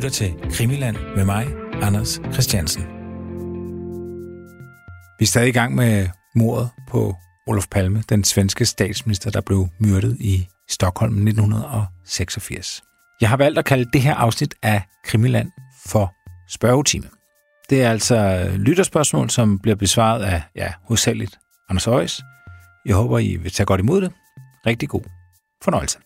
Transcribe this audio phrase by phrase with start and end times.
[0.00, 1.46] lytter til Krimiland med mig,
[1.82, 2.82] Anders Christiansen.
[5.18, 7.14] Vi er stadig i gang med mordet på
[7.46, 12.82] Olof Palme, den svenske statsminister, der blev myrdet i Stockholm 1986.
[13.20, 15.50] Jeg har valgt at kalde det her afsnit af Krimiland
[15.86, 16.14] for
[16.48, 17.06] spørgetime.
[17.70, 21.38] Det er altså lytterspørgsmål, som bliver besvaret af, ja, hovedsageligt
[21.68, 22.22] Anders Højs.
[22.86, 24.12] Jeg håber, I vil tage godt imod det.
[24.66, 25.02] Rigtig god
[25.62, 25.98] fornøjelse.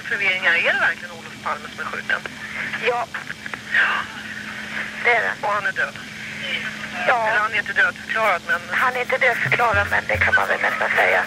[0.00, 0.56] Total förvirring här.
[0.68, 2.20] Är det verkligen Olof Palme som är skjuten?
[2.88, 3.06] Ja.
[5.04, 5.32] Det är det.
[5.46, 5.94] Och han är död?
[7.08, 10.48] Ja, Eller han är inte dödförklarad, men han är inte dödförklarad men det kan man
[10.48, 11.22] väl nästan säga.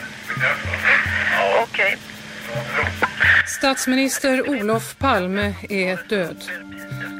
[1.63, 1.97] okej.
[3.47, 6.43] Statsminister Olof Palme är död.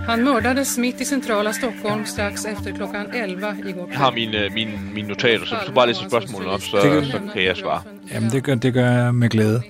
[0.08, 4.80] Han mördades mitt i centrala Stockholm strax efter klockan 11 igår Jeg har mine, mine,
[4.94, 7.81] mine notater, så hvis du bare læser spørgsmålene op, så, Det så kan jeg svare.
[8.13, 9.63] Jamen, det gør, det gør jeg med glæde.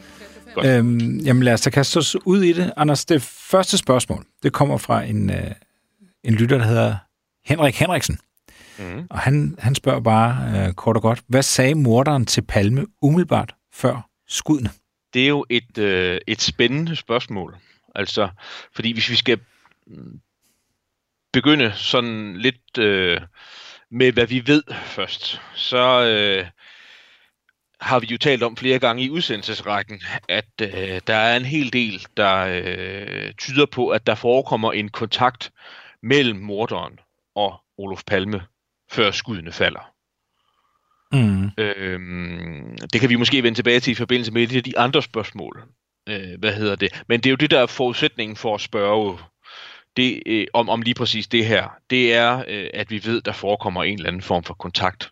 [0.53, 0.67] Godt.
[0.67, 2.73] Øhm, jamen, lad os da kaste os ud i det.
[2.77, 5.51] Anders, det første spørgsmål, det kommer fra en, øh,
[6.23, 6.95] en lytter, der hedder
[7.45, 8.19] Henrik Henriksen.
[8.79, 9.07] Mhm.
[9.09, 13.55] Og han, han spørger bare øh, kort og godt, hvad sagde morderen til Palme umiddelbart
[13.73, 14.69] før skuddene?
[15.13, 17.57] Det er jo et, øh, et spændende spørgsmål.
[17.95, 18.29] Altså,
[18.75, 19.39] fordi hvis vi skal
[19.87, 20.19] mm,
[21.33, 23.21] begynde sådan lidt øh,
[23.91, 26.45] med, hvad vi ved først, så øh,
[27.83, 31.73] har vi jo talt om flere gange i udsendelsesrækken, at øh, der er en hel
[31.73, 35.51] del, der øh, tyder på, at der forekommer en kontakt
[36.03, 36.99] mellem morderen
[37.35, 38.41] og Olof Palme,
[38.91, 39.93] før skuddene falder.
[41.11, 41.49] Mm.
[41.57, 45.01] Øhm, det kan vi måske vende tilbage til i forbindelse med et af de andre
[45.01, 45.63] spørgsmål.
[46.09, 47.03] Øh, hvad hedder det?
[47.07, 49.17] Men det er jo det, der er forudsætningen for at spørge
[49.97, 51.69] det, øh, om, om lige præcis det her.
[51.89, 55.11] Det er, øh, at vi ved, der forekommer en eller anden form for kontakt.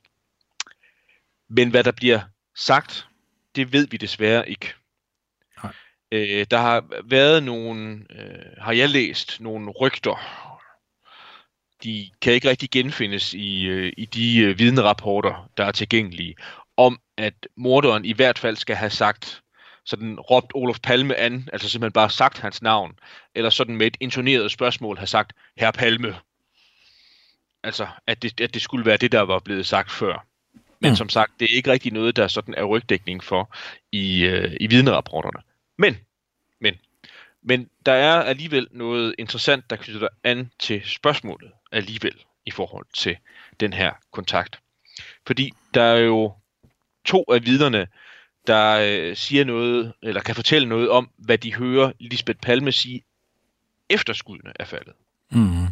[1.50, 2.20] Men hvad der bliver
[2.56, 3.08] sagt,
[3.56, 4.74] det ved vi desværre ikke.
[5.64, 5.74] Nej.
[6.12, 10.48] Øh, der har været nogle, øh, har jeg læst, nogle rygter.
[11.84, 16.36] De kan ikke rigtig genfindes i, øh, i de øh, vidnerapporter, der er tilgængelige,
[16.78, 19.42] om at morderen i hvert fald skal have sagt,
[19.86, 23.00] sådan råbt Olof Palme an, altså simpelthen bare sagt hans navn,
[23.36, 26.16] eller sådan med et intoneret spørgsmål have sagt, herr Palme.
[27.64, 30.26] Altså, at det, at det skulle være det, der var blevet sagt før.
[30.82, 30.96] Men Mm.
[30.96, 33.56] som sagt, det er ikke rigtig noget, der sådan er rygdækning for
[33.92, 35.44] i, øh, i vidnerapporterne.
[35.78, 35.98] Men,
[36.62, 36.76] men,
[37.44, 42.16] men der er alligevel noget interessant, der knytter an til spørgsmålet alligevel
[42.46, 43.18] i forhold til
[43.60, 44.60] den her kontakt.
[45.28, 46.34] Fordi der er jo
[47.06, 47.88] to af vidnerne,
[48.48, 53.04] der øh, siger noget, eller kan fortælle noget om, hvad de hører Lisbeth Palme sige,
[53.90, 54.94] efter skuddene er faldet.
[55.32, 55.68] Mm.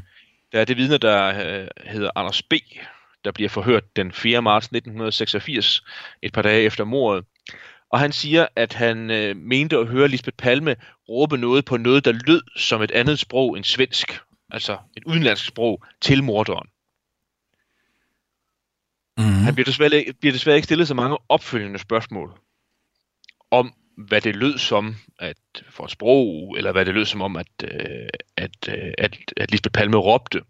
[0.51, 2.53] Der er det vidne, der øh, hedder Anders B.,
[3.25, 4.41] der bliver forhørt den 4.
[4.41, 5.83] marts 1986,
[6.21, 7.25] et par dage efter mordet.
[7.89, 10.75] Og han siger, at han øh, mente at høre Lisbeth Palme
[11.09, 14.19] råbe noget på noget, der lød som et andet sprog end svensk,
[14.51, 16.67] altså et udenlandsk sprog, til morderen.
[19.17, 19.43] Mm.
[19.43, 22.39] Han bliver desværre, bliver desværre ikke stillet så mange opfølgende spørgsmål
[23.51, 25.37] om, hvad det lød som at
[25.69, 29.73] for sprog, eller hvad det lød som om, at, øh, at, øh, at, at Lisbeth
[29.73, 30.41] Palme råbte.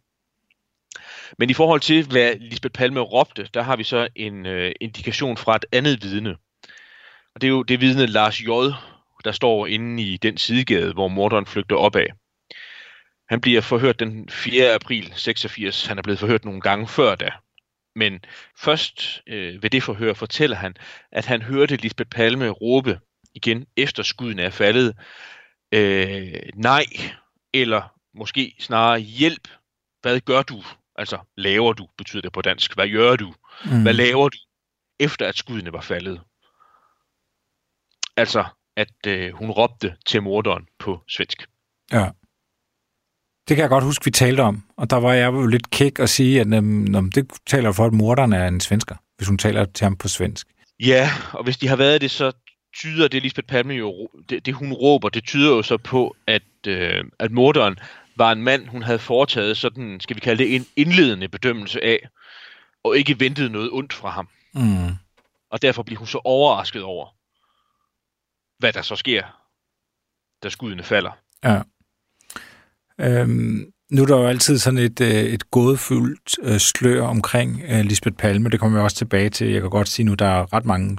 [1.38, 5.38] Men i forhold til, hvad Lisbeth Palme råbte, der har vi så en øh, indikation
[5.38, 6.36] fra et andet vidne.
[7.36, 8.48] Og det er jo det vidne Lars J.,
[9.24, 12.06] der står inde i den sidegade, hvor morderen flygter opad.
[13.30, 14.74] Han bliver forhørt den 4.
[14.74, 15.86] april 86.
[15.86, 17.32] Han er blevet forhørt nogle gange før da.
[17.96, 18.20] Men
[18.58, 20.76] først øh, ved det forhør fortæller han,
[21.12, 23.00] at han hørte Lisbeth Palme råbe
[23.36, 24.96] igen efter skuden er faldet,
[25.72, 26.86] øh, nej,
[27.54, 29.48] eller måske snarere hjælp,
[30.02, 30.64] hvad gør du?
[31.00, 32.76] Altså, laver du, betyder det på dansk.
[32.76, 33.34] Hvad gør du?
[33.66, 33.82] Mm.
[33.82, 34.38] Hvad laver du,
[35.00, 36.22] efter at skuddene var faldet?
[38.18, 38.46] Altså,
[38.78, 41.48] at øh, hun råbte til morderen på svensk.
[41.92, 42.10] Ja.
[43.48, 44.64] Det kan jeg godt huske, vi talte om.
[44.78, 47.94] Og der var jeg jo lidt kæk at sige, at øhm, det taler for, at
[47.94, 50.48] morderen er en svensker, hvis hun taler til ham på svensk.
[50.80, 52.32] Ja, og hvis de har været det, så
[52.76, 56.68] tyder det Lisbeth Palme jo, det, det hun råber, det tyder jo så på, at,
[56.68, 57.80] øh, at morderen
[58.20, 62.08] var en mand, hun havde foretaget sådan, skal vi kalde det, en indledende bedømmelse af,
[62.84, 64.30] og ikke ventet noget ondt fra ham.
[64.54, 64.96] Mm.
[65.52, 67.16] Og derfor bliver hun så overrasket over,
[68.60, 69.24] hvad der så sker,
[70.44, 71.12] da skuddene falder.
[71.44, 71.62] Ja.
[73.00, 77.82] Øhm, nu er der jo altid sådan et, øh, et gådefuldt øh, slør omkring øh,
[77.82, 78.50] Lisbeth Palme.
[78.50, 79.48] Det kommer jeg også tilbage til.
[79.48, 80.98] Jeg kan godt sige nu, der er ret mange,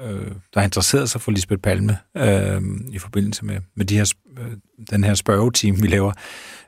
[0.00, 2.62] øh, der har interesseret sig for Lisbeth Palme øh,
[2.92, 4.52] i forbindelse med, med de her, øh,
[4.90, 6.12] den her spørgeteam, vi laver.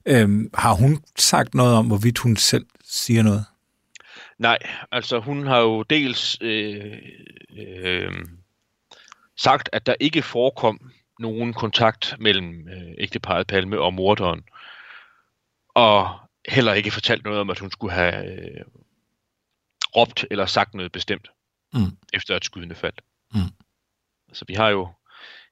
[0.06, 3.44] Øh, har hun sagt noget om, hvorvidt hun selv siger noget?
[4.38, 4.58] Nej,
[4.92, 6.98] altså hun har jo dels øh,
[7.58, 8.12] øh,
[9.36, 14.42] sagt, at der ikke forekom nogen kontakt mellem øh, ægteparet Palme og morderen.
[15.74, 16.18] Og
[16.48, 18.64] heller ikke fortalt noget om, at hun skulle have øh,
[19.96, 21.28] råbt eller sagt noget bestemt,
[21.74, 21.96] Mm.
[22.12, 23.00] efter at skydende faldt.
[23.34, 23.40] Mm.
[24.32, 24.88] Så vi har jo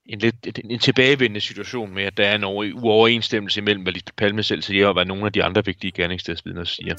[0.06, 3.92] en lidt en, en tilbagevendende situation med, at der er en over, uoverensstemmelse mellem, hvad
[3.92, 6.94] Lisbeth Palme selv siger, og hvad nogle af de andre vigtige gerningsstedsvidner siger.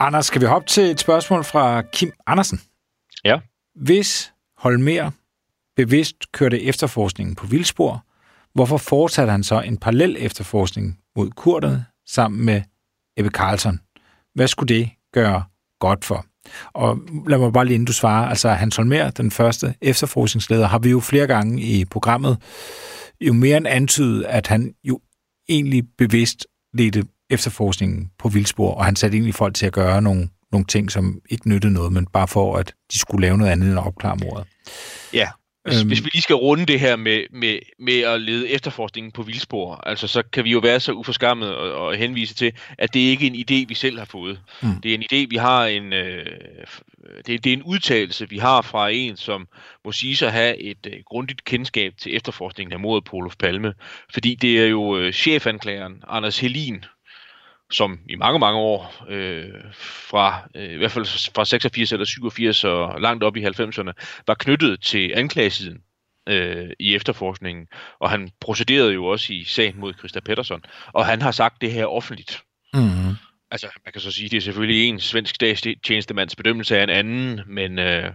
[0.00, 2.60] Anders, skal vi hoppe til et spørgsmål fra Kim Andersen?
[3.24, 3.40] Ja.
[3.74, 5.10] Hvis Holmer
[5.76, 8.04] bevidst kørte efterforskningen på vildspor,
[8.54, 12.62] hvorfor fortsatte han så en parallel efterforskning mod kurderne sammen med
[13.16, 13.80] Ebbe Carlson?
[14.34, 15.42] Hvad skulle det gøre
[15.80, 16.26] godt for?
[16.72, 16.98] Og
[17.28, 20.90] lad mig bare lige inden du svarer, altså Hans Holmer, den første efterforskningsleder, har vi
[20.90, 22.38] jo flere gange i programmet
[23.20, 25.00] jo mere end antydet, at han jo
[25.48, 30.28] egentlig bevidst ledte efterforskningen på vildspor, og han satte egentlig folk til at gøre nogle,
[30.52, 33.68] nogle ting, som ikke nyttede noget, men bare for, at de skulle lave noget andet
[33.70, 34.46] end at opklare mordet.
[35.12, 35.28] Ja,
[35.68, 35.88] hvis, Øhm.
[35.88, 39.74] hvis vi lige skal runde det her med, med, med at lede efterforskningen på vildspor,
[39.74, 43.26] altså så kan vi jo være så uforskammet og, og henvise til, at det ikke
[43.26, 44.40] er en idé, vi selv har fået.
[44.62, 44.80] Mm.
[44.82, 46.26] Det er en idé, vi har en, øh,
[47.26, 49.48] det, det er en udtalelse, vi har fra en, som
[49.84, 53.36] må sige sig at have et øh, grundigt kendskab til efterforskningen af mordet på Olof
[53.38, 53.74] Palme,
[54.12, 56.84] fordi det er jo øh, chefanklageren Anders Helin,
[57.70, 62.64] som i mange, mange år, øh, fra øh, i hvert fald fra 86 eller 87
[62.64, 63.92] og langt op i 90'erne,
[64.26, 65.82] var knyttet til anklagesiden
[66.28, 67.66] øh, i efterforskningen.
[67.98, 70.64] Og han procederede jo også i sagen mod Christa Pettersson.
[70.92, 72.42] Og han har sagt det her offentligt.
[72.74, 73.16] Mm-hmm.
[73.50, 77.40] Altså, man kan så sige, det er selvfølgelig en svensk statstjenestemands bedømmelse af en anden,
[77.46, 78.12] men, øh,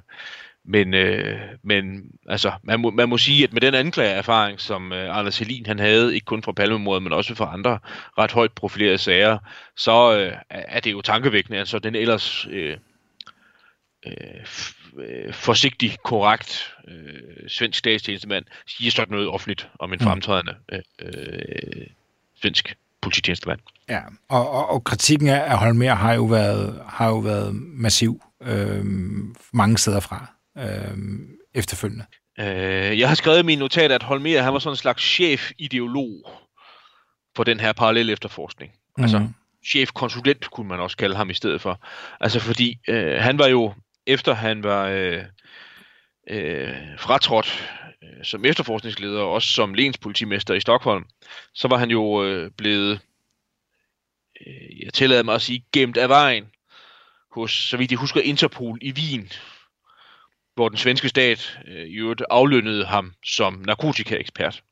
[0.66, 5.18] men, øh, men altså, man må, man må sige, at med den anklageerfaring, som øh,
[5.18, 7.80] Anders Helin han havde, ikke kun fra Palmemordet, men også fra andre
[8.18, 9.38] ret højt profilerede sager,
[9.78, 12.78] så øh, er det jo tankevækkende, altså den ellers øh,
[14.06, 14.14] øh,
[14.98, 20.06] øh, forsigtig, korrekt øh, svensk statstjenestemand siger sådan noget offentligt om en Mm.
[20.06, 21.88] fremtrædende øh, øh,
[22.42, 23.60] svensk polititjenestemand.
[23.90, 28.22] Ja, og, og, og kritikken af, af Holmer har jo været, har jo været massiv
[28.42, 28.86] øh,
[29.54, 30.98] mange steder fra øh,
[31.54, 32.06] efterfølgende.
[32.40, 36.32] Øh, jeg har skrevet i mine notater, at Holmer han var sådan en slags chef-ideolog
[37.36, 38.72] for den her parallel efterforskning.
[38.98, 39.04] Mm.
[39.04, 39.34] Altså Mhm.
[39.66, 41.86] chef-konsulent kunne man også kalde ham i stedet for.
[42.20, 43.74] Altså fordi øh, han var jo,
[44.08, 45.24] efter han var øh,
[46.30, 47.70] øh, fratrådt
[48.04, 51.06] øh, som efterforskningsleder, og også som lenspolitimester i Stockholm,
[51.54, 53.00] så var han jo øh, blevet,
[54.48, 56.46] øh, jeg tillader mig at sige, gemt af vejen
[57.32, 59.32] hos, så vidt jeg husker, Interpol i Wien,
[60.56, 64.64] hvor den svenske stat øh, i øvrigt aflønnede ham som narkotikaekspert,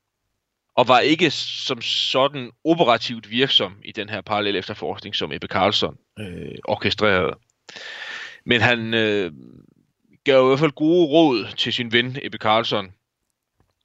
[0.76, 5.96] og var ikke som sådan operativt virksom i den her parallel efterforskning, som Ebbe Carlsson
[6.18, 7.34] øh, orkestrerede.
[8.44, 9.32] Men han øh,
[10.24, 12.92] gav i hvert fald gode råd til sin ven Ebbe Carlsson,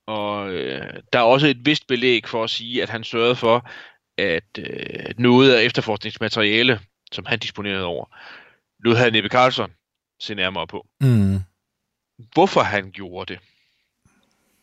[0.05, 3.69] og øh, der er også et vist belæg for at sige, at han sørgede for,
[4.17, 6.79] at øh, noget af efterforskningsmateriale,
[7.11, 8.05] som han disponerede over,
[8.79, 9.71] lod han Ebbe Carlsson
[10.19, 11.39] se nærmere på Mm
[12.33, 13.41] hvorfor han gjorde det.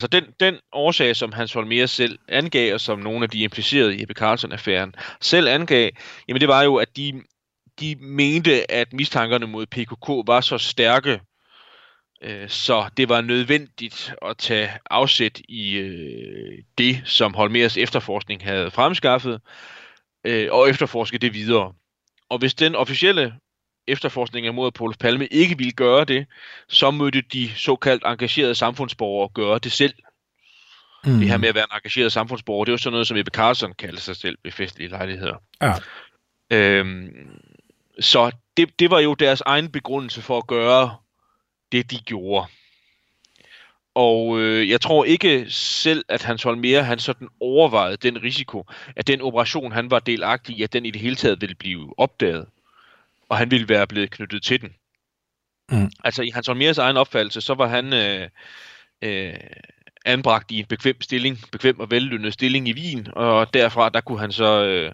[0.00, 3.96] Så den, den årsag, som Hans Holmer selv angav, og som nogle af de implicerede
[3.96, 5.90] i Ebbe Carlson-affæren selv angav,
[6.28, 7.22] jamen det var jo, at de,
[7.80, 11.20] de mente, at mistankerne mod PKK var så stærke,
[12.22, 18.70] øh, så det var nødvendigt at tage afsæt i øh, det, som Holmers efterforskning havde
[18.70, 19.40] fremskaffet,
[20.24, 21.72] øh, og efterforske det videre.
[22.28, 23.34] Og hvis den officielle
[23.88, 26.26] efterforskning af mordet på Olof Palme ikke ville gøre det,
[26.68, 29.94] så mødte de såkaldt engagerede samfundsborgere gøre det selv.
[31.04, 31.18] Mm.
[31.18, 33.72] Det her med at være en engageret samfundsborger, det var sådan noget, som Ebbe Carlson
[33.78, 35.36] kaldte sig selv ved festlige lejligheder.
[35.62, 35.74] Ja.
[36.50, 37.40] Øhm,
[38.00, 40.96] så det, det var jo deres egen begrundelse for at gøre
[41.72, 42.46] det, de gjorde.
[43.94, 49.06] Og øh, jeg tror ikke selv, at Hans Holmer, han sådan overvejede den risiko, at
[49.06, 52.46] den operation, han var delagtig i, at den i det hele taget ville blive opdaget.
[53.28, 54.70] Og han ville være blevet knyttet til den.
[55.70, 55.90] Mm.
[56.04, 58.28] Altså i Hans Holmers egen opfattelse, så var han øh,
[59.02, 59.40] øh,
[60.04, 64.20] anbragt i en bekvem stilling, bekvem og vellønnet stilling i Wien, og derfra der kunne
[64.20, 64.92] han så øh,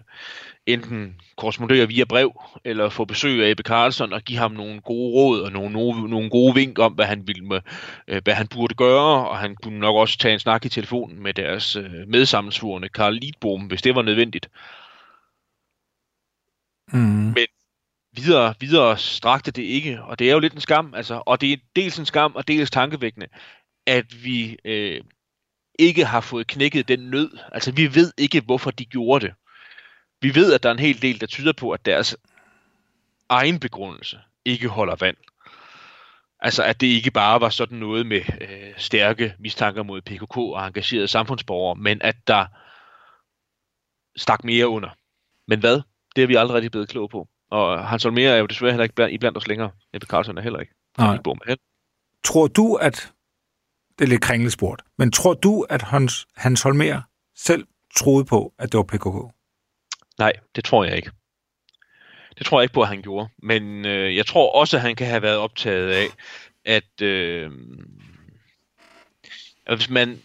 [0.65, 5.13] enten korrespondere via brev, eller få besøg af Ebbe Carlson og give ham nogle gode
[5.13, 7.61] råd og nogle, nogle, nogle gode vink om, hvad han, ville med,
[8.07, 11.23] øh, hvad han burde gøre, og han kunne nok også tage en snak i telefonen
[11.23, 14.49] med deres øh, medsammensvorene Karl Lidbom, hvis det var nødvendigt.
[16.93, 17.35] Mm
[18.15, 21.53] videre, videre strakte det ikke, og det er jo lidt en skam, altså, og det
[21.53, 23.27] er dels en skam og dels tankevækkende,
[23.85, 25.01] at vi øh,
[25.79, 27.37] ikke har fået knækket den nød.
[27.51, 29.33] Altså, vi ved ikke, hvorfor de gjorde det.
[30.21, 32.17] Vi ved, at der er en hel del, der tyder på, at deres
[33.29, 35.17] egen begrundelse ikke holder vand.
[36.39, 40.67] Altså, at det ikke bare var sådan noget med øh, stærke mistanker mod PKK og
[40.67, 42.45] engagerede samfundsborgere, men at der
[44.15, 44.89] stak mere under.
[45.47, 45.81] Men hvad?
[46.15, 47.27] Det er vi aldrig rigtig blevet klog på.
[47.51, 49.71] Og Hans Holmer er jo desværre heller ikke blandt, iblandt os længere.
[49.93, 50.73] Ebbe Carlsen er heller ikke.
[50.97, 51.15] Nej.
[51.15, 51.59] I bor med held.
[52.23, 53.13] Tror du, at...
[53.99, 54.81] Det er lidt kringlet spurgt.
[54.97, 57.01] Men tror du, at Hans, Hans Holmer
[57.35, 59.35] selv troede på, at det var PKK?
[60.19, 61.11] Nej, det tror jeg ikke.
[62.37, 63.29] Det tror jeg ikke på, at han gjorde.
[63.43, 66.05] Men øh, jeg tror også, at han kan have været optaget af,
[66.65, 67.51] at øh,
[69.75, 70.21] hvis man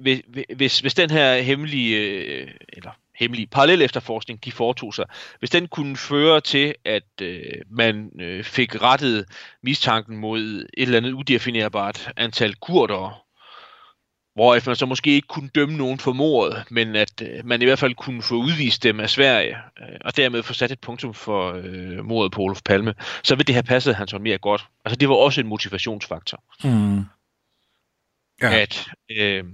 [0.00, 0.20] hvis,
[0.56, 5.04] hvis, hvis den her hemmelige øh, eller hemmelige parallel efterforskning, de foretog sig,
[5.38, 9.24] hvis den kunne føre til, at øh, man øh, fik rettet
[9.62, 13.14] mistanken mod et eller andet udefinerbart antal kurdere,
[14.34, 17.64] hvor man så måske ikke kunne dømme nogen for mordet, men at øh, man i
[17.64, 21.14] hvert fald kunne få udvist dem af Sverige, øh, og dermed få sat et punktum
[21.14, 22.94] for øh, mordet på Olof Palme,
[23.24, 24.66] så ville det have passet Hans mere godt.
[24.84, 26.42] Altså det var også en motivationsfaktor.
[26.64, 27.04] Mm.
[28.42, 28.60] Ja.
[28.60, 29.44] At øh,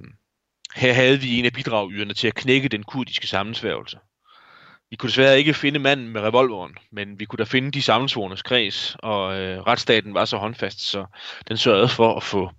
[0.75, 3.99] her havde vi en af bidragyderne til at knække den kurdiske sammensværgelse.
[4.91, 8.43] Vi kunne desværre ikke finde manden med revolveren, men vi kunne da finde de sammensvornes
[8.43, 11.07] kreds, og øh, retsstaten var så håndfast, så
[11.49, 12.51] den sørgede for at få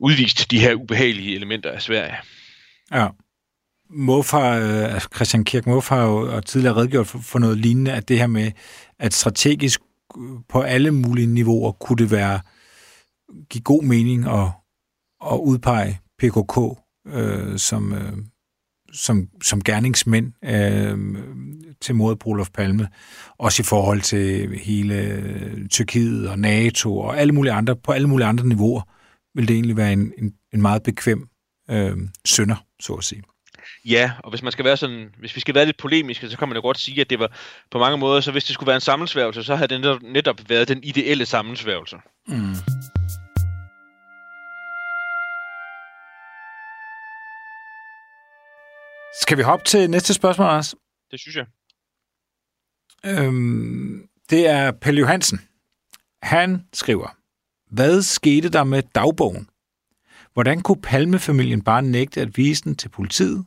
[0.00, 2.16] udvist de her ubehagelige elementer af Sverige.
[2.92, 3.08] Ja.
[3.90, 8.26] Mofar, øh, Christian Kirk Mofar har jo tidligere redegjort for, noget lignende, at det her
[8.26, 8.52] med,
[8.98, 9.80] at strategisk
[10.18, 12.40] øh, på alle mulige niveauer kunne det være,
[13.50, 14.48] give god mening at,
[15.32, 16.58] at udpege PKK
[17.06, 18.12] øh, som, øh,
[18.92, 20.98] som, som gerningsmænd øh,
[21.80, 22.88] til mordet på Olof Palme,
[23.38, 28.26] også i forhold til hele Tyrkiet og NATO og alle mulige andre, på alle mulige
[28.26, 28.82] andre niveauer,
[29.34, 31.28] vil det egentlig være en, en, en meget bekvem
[31.70, 31.96] øh,
[32.26, 33.22] sønder, så at sige.
[33.84, 36.48] Ja, og hvis man skal være sådan, hvis vi skal være lidt polemiske, så kan
[36.48, 37.36] man jo godt sige, at det var
[37.70, 40.68] på mange måder, så hvis det skulle være en sammensværgelse, så havde det netop været
[40.68, 41.96] den ideelle sammensværgelse.
[42.28, 42.54] Mm.
[49.30, 50.74] Skal vi hoppe til næste spørgsmål, Anders?
[51.10, 51.46] Det synes jeg.
[53.04, 55.40] Øhm, det er Pelle Johansen.
[56.22, 57.16] Han skriver,
[57.74, 59.48] hvad skete der med dagbogen?
[60.32, 63.44] Hvordan kunne Palmefamilien bare nægte at vise den til politiet?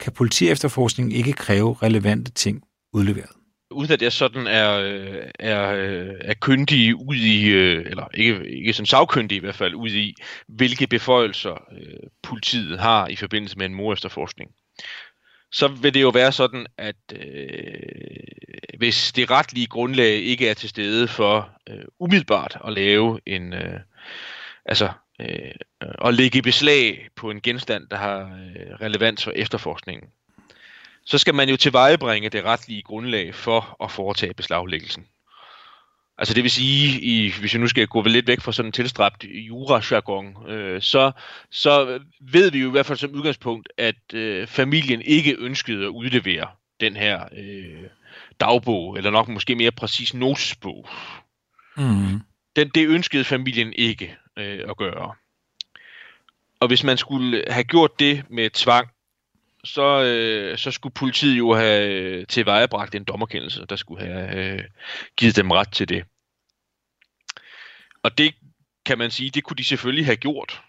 [0.00, 2.62] Kan politiefterforskningen ikke kræve relevante ting
[2.92, 3.30] udleveret?
[3.70, 4.68] Uden at jeg sådan er,
[5.38, 5.60] er,
[6.20, 10.14] er kyndig ud i, eller ikke, ikke sådan sagkyndig i hvert fald, ud i,
[10.48, 11.72] hvilke beføjelser
[12.22, 14.50] politiet har i forbindelse med en morefterforskning
[15.52, 17.78] så vil det jo være sådan, at øh,
[18.78, 23.80] hvis det retlige grundlag ikke er til stede for øh, umiddelbart at lave en, øh,
[24.64, 24.88] altså
[25.20, 25.54] øh,
[26.04, 30.08] at lægge beslag på en genstand, der har øh, relevans for efterforskningen,
[31.04, 35.06] så skal man jo tilvejebringe det retlige grundlag for at foretage beslaglæggelsen.
[36.18, 38.72] Altså det vil sige, i, hvis jeg nu skal gå lidt væk fra sådan en
[38.72, 41.12] tilstræbt jurajargon, øh, så,
[41.50, 45.88] så ved vi jo i hvert fald som udgangspunkt, at øh, familien ikke ønskede at
[45.88, 46.46] udlevere
[46.80, 47.82] den her øh,
[48.40, 50.88] dagbog, eller nok måske mere præcis notesbog.
[51.76, 52.20] Mm.
[52.56, 55.14] Den, det ønskede familien ikke øh, at gøre.
[56.60, 58.88] Og hvis man skulle have gjort det med tvang,
[59.66, 64.64] så, øh, så skulle politiet jo have øh, tilvejebragt en dommerkendelse, der skulle have øh,
[65.16, 66.04] givet dem ret til det.
[68.02, 68.34] Og det
[68.86, 70.62] kan man sige, det kunne de selvfølgelig have gjort.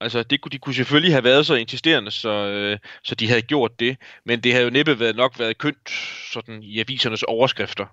[0.00, 3.42] Altså, det kunne, de kunne selvfølgelig have været så insisterende, så, øh, så de havde
[3.42, 3.96] gjort det.
[4.24, 5.90] Men det havde jo næppe været, nok været kønt
[6.32, 7.86] sådan, i avisernes overskrifter.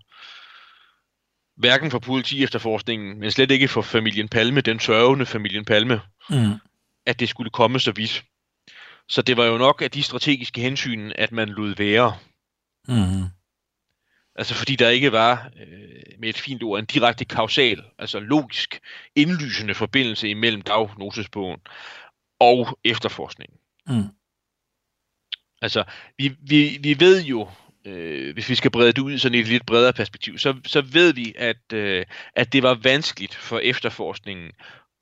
[1.58, 6.54] Hverken for politi efterforskningen, men slet ikke for familien Palme, den sørgende familien Palme, mm.
[7.06, 8.24] at det skulle komme så vidt.
[9.10, 12.18] Så det var jo nok af de strategiske hensyn, at man lod være.
[12.88, 13.28] Mm.
[14.36, 18.80] Altså fordi der ikke var, øh, med et fint ord, en direkte kausal, altså logisk
[19.16, 21.60] indlysende forbindelse imellem dagnotesbogen
[22.40, 23.58] og efterforskningen.
[23.88, 24.08] Mm.
[25.62, 25.84] Altså,
[26.18, 27.50] vi, vi, vi ved jo,
[27.86, 30.82] øh, hvis vi skal brede det ud sådan i et lidt bredere perspektiv, så, så
[30.82, 32.06] ved vi, at, øh,
[32.36, 34.52] at det var vanskeligt for efterforskningen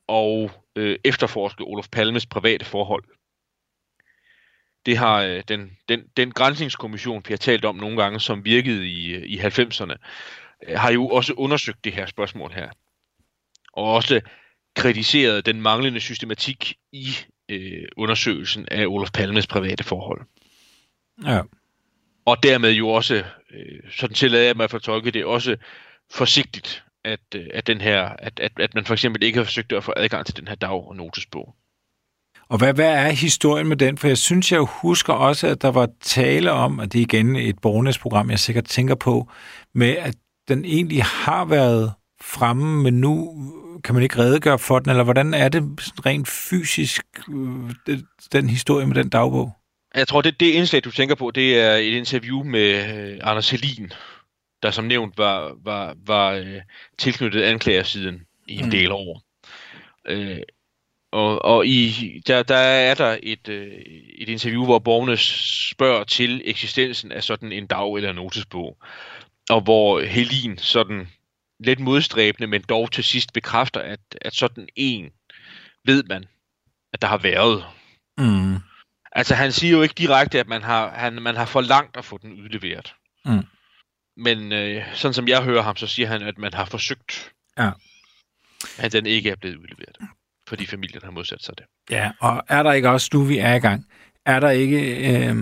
[0.07, 3.03] og øh, efterforske Olof Palmes private forhold
[4.85, 8.87] det har øh, den, den, den grænsningskommission, vi har talt om nogle gange, som virkede
[8.87, 9.95] i, i 90'erne,
[10.67, 12.69] øh, har jo også undersøgt det her spørgsmål her.
[13.73, 14.21] Og også
[14.75, 17.07] kritiseret den manglende systematik i
[17.49, 20.21] øh, undersøgelsen af Olof Palmes private forhold.
[21.25, 21.41] Ja.
[22.25, 23.15] Og dermed jo også,
[23.51, 25.57] øh, sådan tillader jeg mig at fortolke det, også
[26.11, 29.71] forsigtigt, at, øh, at, den her, at, at, at man for eksempel ikke har forsøgt
[29.71, 31.55] at få adgang til den her dag- og notesbog.
[32.49, 33.97] Og hvad, hvad er historien med den?
[33.97, 37.35] For jeg synes, jeg husker også, at der var tale om, at det er igen
[37.35, 39.31] et borgernæsprogram, jeg sikkert tænker på,
[39.73, 40.15] med at
[40.47, 43.35] den egentlig har været fremme, men nu
[43.83, 45.63] kan man ikke redegøre for den, eller hvordan er det
[46.05, 47.03] rent fysisk,
[47.87, 47.97] øh,
[48.31, 49.51] den historie med den dagbog?
[49.95, 53.49] Jeg tror, det, det indslag, du tænker på, det er et interview med øh, Anders
[53.49, 53.91] Helin,
[54.63, 56.61] der som nævnt var, var, var øh,
[56.97, 58.71] tilknyttet anklagersiden i en Mm.
[58.71, 59.21] del år.
[60.07, 60.37] Øh,
[61.11, 63.67] og og i, der, der er der et, øh,
[64.17, 65.17] et interview, hvor borgerne
[65.77, 68.77] spørger til eksistensen af sådan en dag- eller notesbog,
[69.49, 71.07] og hvor Helin sådan
[71.59, 75.09] lidt modstræbende, men dog til sidst bekræfter, at, at sådan en
[75.85, 76.25] ved man,
[76.93, 77.65] at der har været.
[78.17, 78.55] Mm.
[79.11, 82.17] Altså, han siger jo ikke direkte, at man har, han, man har forlangt at få
[82.17, 82.95] den udleveret.
[83.25, 83.43] Mm.
[84.17, 87.71] Men øh, sådan som jeg hører ham, så siger han, at man har forsøgt, Ja.
[88.77, 89.97] at den ikke er blevet udleveret.
[90.49, 91.65] Fordi familien har modsat sig det.
[91.89, 93.85] Ja, og er der ikke også, nu vi er i gang,
[94.25, 95.35] er der ikke, øh,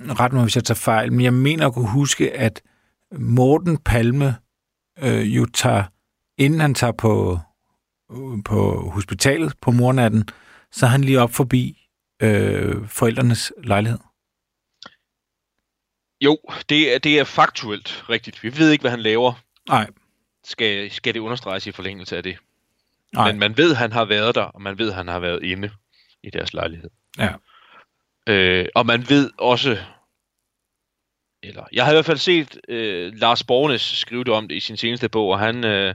[0.00, 2.62] ret mig hvis jeg tager fejl, men jeg mener at kunne huske, at
[3.18, 4.36] Morten Palme
[5.02, 5.84] øh, jo tager,
[6.38, 7.38] inden han tager på,
[8.12, 10.28] øh, på hospitalet på mornatten,
[10.72, 11.88] så er han lige op forbi
[12.22, 13.98] øh, forældrenes lejlighed.
[16.20, 16.38] Jo,
[16.68, 18.42] det er, det er faktuelt rigtigt.
[18.42, 19.32] Vi ved ikke, hvad han laver.
[19.68, 19.86] Nej,
[20.44, 22.38] Skal, skal det understreges i forlængelse af det.
[23.14, 23.32] Nej.
[23.32, 25.70] Men man ved, han har været der, og man ved, han har været inde
[26.22, 26.90] i deres lejlighed.
[27.18, 27.32] Ja.
[28.28, 29.78] Øh, og man ved også,
[31.42, 34.60] eller jeg har i hvert fald set øh, Lars Bornes skrive det om det i
[34.60, 35.94] sin seneste bog, og han, øh,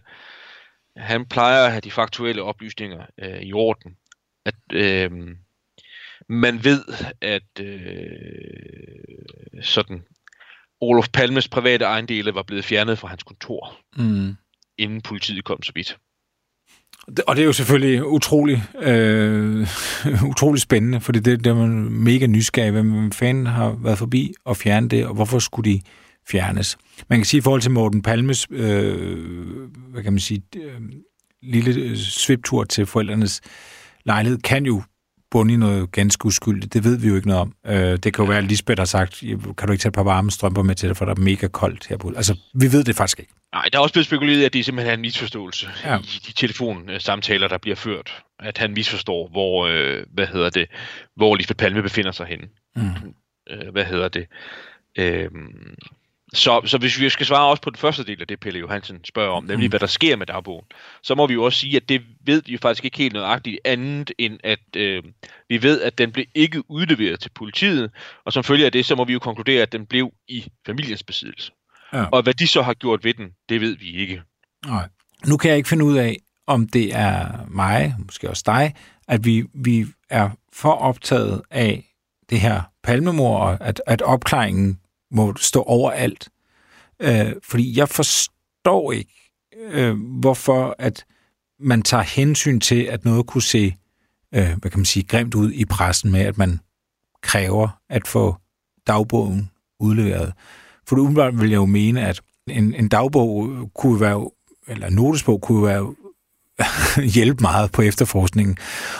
[0.97, 3.97] han plejer at have de faktuelle oplysninger øh, i orden.
[4.45, 5.11] At øh,
[6.29, 6.83] man ved,
[7.21, 10.03] at øh, sådan
[10.81, 14.35] Olof Palmes private ejendele var blevet fjernet fra hans kontor, Mm.
[14.77, 15.97] inden politiet kom så vidt.
[17.07, 19.67] Det- Og det er jo selvfølgelig utrolig, øh,
[20.31, 22.71] utrolig spændende, fordi det, det er man mega nysgerrig.
[22.71, 25.81] Hvem fanden har været forbi og fjernet det, og hvorfor skulle de
[26.31, 26.77] fjernes?
[27.09, 30.81] Man kan sige i forhold til Morten Palmes, øh, hvad kan man sige, øh,
[31.43, 33.41] lille øh, sviptur til forældrenes
[34.05, 34.81] lejlighed, kan jo
[35.35, 36.73] bunde i noget ganske uskyldigt.
[36.73, 37.55] Det ved vi jo ikke noget om.
[37.67, 39.19] Øh, det kan jo være, at Lisbeth har sagt,
[39.57, 41.47] kan du ikke tage et par varme strømper med til det, for der er mega
[41.47, 42.13] koldt her på.
[42.15, 43.33] Altså, vi ved det faktisk ikke.
[43.53, 45.97] Nej, der er også blevet spekuleret at det simpelthen er en misforståelse Ja.
[45.97, 48.23] i de telefonsamtaler, der bliver ført.
[48.39, 50.65] At han misforstår, hvor, øh, hvad hedder det,
[51.15, 52.47] hvor Lisbeth Palme befinder sig henne.
[52.75, 53.13] Mm.
[53.49, 54.25] Øh, hvad hedder det?
[54.99, 55.75] Øhm,
[56.35, 59.05] så, så hvis vi skal svare også på den første del af det, Pelle Johansen
[59.05, 59.69] spørger om, nemlig Mm.
[59.69, 60.65] hvad der sker med dagbogen,
[61.03, 64.11] så må vi jo også sige, at det ved vi faktisk ikke helt nøjagtigt andet,
[64.17, 65.03] end at øh,
[65.49, 67.91] vi ved, at den blev ikke udleveret til politiet,
[68.25, 71.03] og som følge af det, så må vi jo konkludere, at den blev i familiens
[71.03, 71.51] besiddelse.
[71.93, 72.03] Ja.
[72.05, 74.21] Og hvad de så har gjort ved den, det ved vi ikke.
[74.67, 74.87] Nej.
[75.27, 76.17] Nu kan jeg ikke finde ud af,
[76.47, 78.75] om det er mig, måske også dig,
[79.07, 81.83] at vi, vi er for optaget af
[82.29, 84.79] det her palmemor, og at, at opklaringen
[85.15, 86.29] må stå over alt.
[86.99, 91.05] Øh, fordi jeg forstår ikke, øh, hvorfor at
[91.59, 93.75] man tager hensyn til, at noget kunne se,
[94.35, 96.59] øh, hvad kan man sige, grimt ud i pressen med, at man
[97.21, 98.35] kræver at få
[98.87, 99.49] dagbogen
[99.79, 100.33] udleveret.
[100.87, 104.29] For umiddelbart vil jeg jo mene, at en, en dagbog kunne være,
[104.67, 105.95] eller en notesbog kunne være
[107.15, 108.57] hjælpe meget på efterforskningen.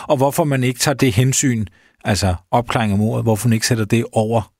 [0.08, 1.66] Og hvorfor man ikke tager det hensyn,
[2.04, 4.52] altså opklaring af mordet, hvorfor man ikke sætter det over,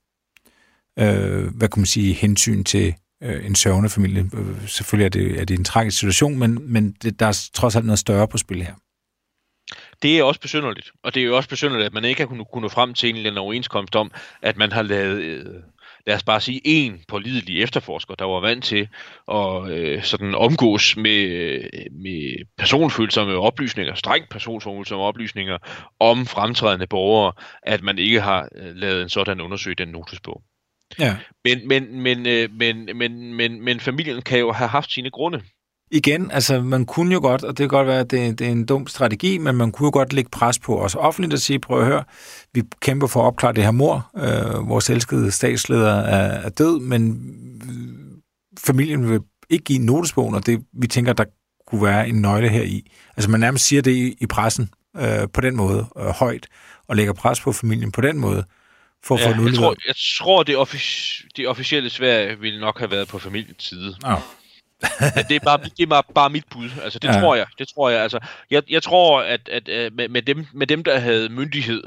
[0.99, 4.29] øh, hvad kan man sige, hensyn til øh, en sørgende familie.
[4.33, 7.75] Øh, selvfølgelig er det, er det en tragisk situation, men, men det, der er trods
[7.75, 8.73] alt noget større på spil her.
[10.01, 12.61] Det er også besynderligt, og det er jo også besynderligt, at man ikke har kunnet,
[12.61, 15.45] nå frem til en eller anden overenskomst om, at man har lavet, øh,
[16.07, 18.87] lad os bare sige, en pålidelig efterforsker, der var vant til
[19.31, 25.57] at øh, sådan omgås med, øh, med personfølsomme oplysninger, strengt personfølsomme oplysninger
[25.99, 27.33] om fremtrædende borgere,
[27.63, 30.43] at man ikke har øh, lavet en sådan undersøg den notesbog.
[30.99, 31.15] Ja.
[31.45, 35.41] Men, men, men, øh, men, men, men, men familien kan jo have haft sine grunde.
[35.91, 38.51] Igen, altså man kunne jo godt, og det kan godt være, at det, det er
[38.51, 41.59] en dum strategi, men man kunne jo godt lægge pres på os offentligt og sige,
[41.59, 42.03] prøv at høre,
[42.53, 46.79] vi kæmper for at opklare det her mor, øh, vores elskede statsleder er, er død,
[46.79, 47.11] men
[47.63, 48.17] øh,
[48.59, 51.25] familien vil ikke give notesbogen, og det, vi tænker, der
[51.67, 52.91] kunne være en nøgle her i.
[53.17, 56.47] Altså man nærmest siger det i, i pressen øh, på den måde, øh, højt,
[56.87, 58.43] og lægger pres på familien på den måde,
[59.03, 62.59] for at få Ja, den jeg, tror, jeg tror, det, offic- det officielle Sverige ville
[62.59, 63.95] nok have været på familiens side.
[64.01, 64.15] Nå.
[65.15, 66.69] Men det er bare, det er bare, bare mit bud.
[66.83, 67.13] Altså, det Ja.
[67.13, 67.21] ja.
[67.21, 67.45] tror jeg.
[67.59, 68.01] Det tror jeg.
[68.01, 68.19] Altså,
[68.51, 71.83] jeg, jeg tror, at, at øh, med, med, dem, med dem, der havde myndighed,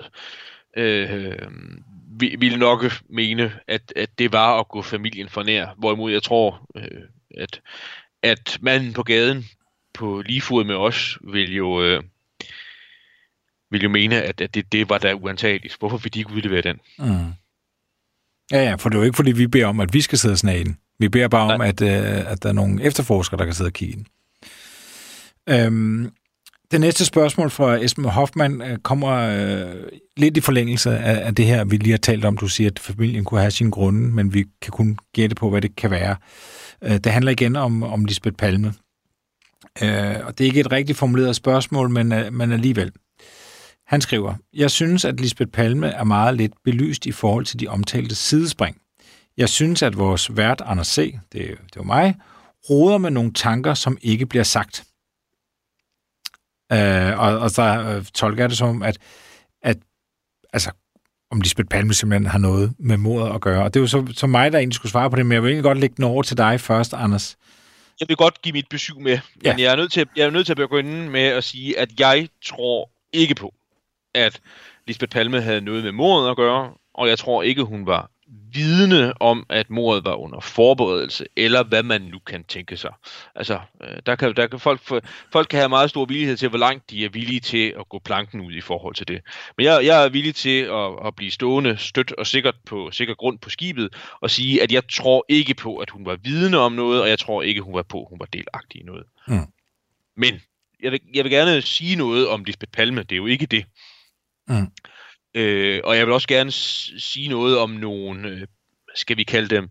[0.77, 1.39] øh,
[2.21, 5.67] vi- ville nok mene, at, at det var at gå familien for nær.
[5.79, 6.85] Hvorimod jeg tror, øh,
[7.39, 7.61] at,
[8.23, 9.49] at manden på gaden
[9.95, 12.03] på lige fod med os vil jo, øh,
[13.71, 15.77] vil jo mene, at, at det, det var da uantageligt.
[15.79, 16.77] Hvorfor vil de ikke udlevere den?
[16.99, 17.33] Mm.
[18.53, 20.33] Ja, ja, for det er jo ikke, fordi vi beder om, at vi skal sidde
[20.33, 20.77] og snage den.
[20.99, 23.73] Vi beder bare om, at, øh, at der er nogle efterforskere, der kan sidde og
[23.73, 24.07] kigge den.
[25.49, 26.13] Øhm,
[26.71, 29.83] det næste spørgsmål fra Esben Hoffmann øh, kommer øh,
[30.17, 32.37] lidt i forlængelse af, af det her, vi lige har talt om.
[32.37, 35.63] Du siger, at familien kunne have sine grunde, men vi kan kun gætte på, hvad
[35.63, 36.17] det kan være.
[36.85, 38.75] Øh, det handler igen om, om Lisbeth Palme.
[39.83, 42.93] Øh, og det er ikke et rigtigt formuleret spørgsmål, men, øh, men alligevel.
[43.91, 47.69] Han skriver, Jeg synes, at Lisbeth Palme er meget lidt belyst i forhold til de
[47.69, 48.81] omtalte sidespring.
[49.37, 52.15] Jeg synes, at vores vært, Anders C., det, det var mig,
[52.71, 54.85] roder med nogle tanker, som ikke bliver sagt.
[56.73, 58.99] Øh, og, og så øh, tolker jeg det som, at,
[59.63, 59.79] at
[60.53, 60.71] altså,
[61.31, 63.65] om Lisbeth Palme simpelthen har noget med mordet at gøre.
[63.65, 65.43] Og det er jo så, så mig, der egentlig skulle svare på det, men jeg
[65.43, 67.37] vil egentlig godt lægge den over til dig først, Anders.
[68.01, 69.55] Jeg vil godt give mit besøg med, men ja.
[69.59, 72.29] jeg, er nødt til, jeg er nødt til at begynde med at sige, at jeg
[72.45, 73.55] tror ikke på,
[74.15, 74.41] at
[74.87, 78.11] Lisbeth Palme havde noget med mordet at gøre, og jeg tror ikke, hun var
[78.53, 82.93] vidne om, at mordet var under forberedelse, eller hvad man nu kan tænke sig.
[83.35, 84.81] Altså, øh, der kan, der kan folk,
[85.33, 87.99] folk kan have meget stor villighed til, hvor langt de er villige til at gå
[87.99, 89.21] planken ud i forhold til det.
[89.57, 93.15] Men jeg, jeg er villig til at, at blive stående stødt og sikkert på sikker
[93.15, 96.73] grund på skibet, og sige, at jeg tror ikke på, at hun var vidne om
[96.73, 99.05] noget, og jeg tror ikke, hun var på, at hun var delagtig i noget.
[99.29, 99.47] Mm.
[100.17, 100.41] Men
[100.83, 103.65] jeg vil, jeg vil gerne sige noget om Lisbeth Palme, det er jo ikke det.
[104.51, 104.73] Mm.
[105.35, 106.53] Øh, og jeg vil også gerne
[107.01, 108.47] sige noget om nogle, øh,
[108.95, 109.71] skal vi kalde dem,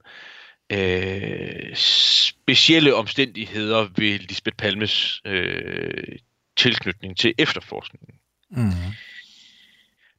[0.71, 6.19] øh, specielle omstændigheder ved Lisbeth Palmes øh,
[6.57, 8.19] tilknytning til efterforskningen.
[8.49, 8.93] Mm.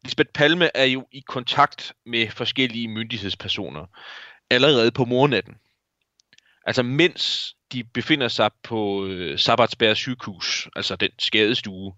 [0.04, 3.86] Lisbeth Palme er jo i kontakt med forskellige myndighedspersoner
[4.50, 5.54] allerede på mornatten.
[6.66, 11.94] Altså mens de befinder sig på øh, Sabbatsberg sygehus, altså den skadestue,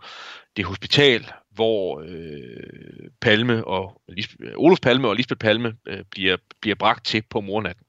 [0.56, 6.36] det hospital, hvor øh, Palme og Lisbeth, øh, Olof Palme og Lisbeth Palme øh, bliver,
[6.60, 7.84] bliver bragt til på mornatten.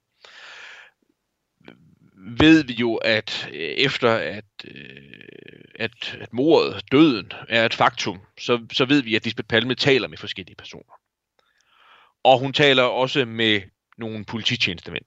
[2.39, 8.21] Ved vi jo, at øh, efter at, øh, at, at mordet, døden, er et faktum,
[8.39, 10.93] så, så ved vi, at Lisbeth Palme taler med forskellige personer.
[12.23, 13.61] Og hun taler også med
[13.97, 15.05] nogle polititjenestemænd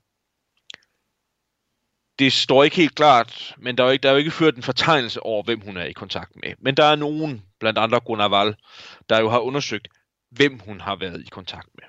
[2.18, 4.56] det står ikke helt klart, men der er, jo ikke, der er jo ikke ført
[4.56, 6.52] en fortegnelse over, hvem hun er i kontakt med.
[6.58, 8.56] Men der er nogen, blandt andre Gunnar Wall,
[9.08, 9.88] der jo har undersøgt,
[10.30, 11.84] hvem hun har været i kontakt med.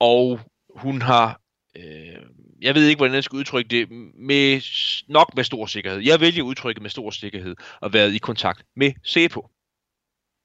[0.00, 0.40] Og
[0.76, 1.40] hun har,
[1.76, 2.22] øh,
[2.60, 4.60] jeg ved ikke, hvordan jeg skal udtrykke det, med,
[5.08, 6.00] nok med stor sikkerhed.
[6.00, 9.48] Jeg vælger udtrykket med stor sikkerhed at været i kontakt med Sepo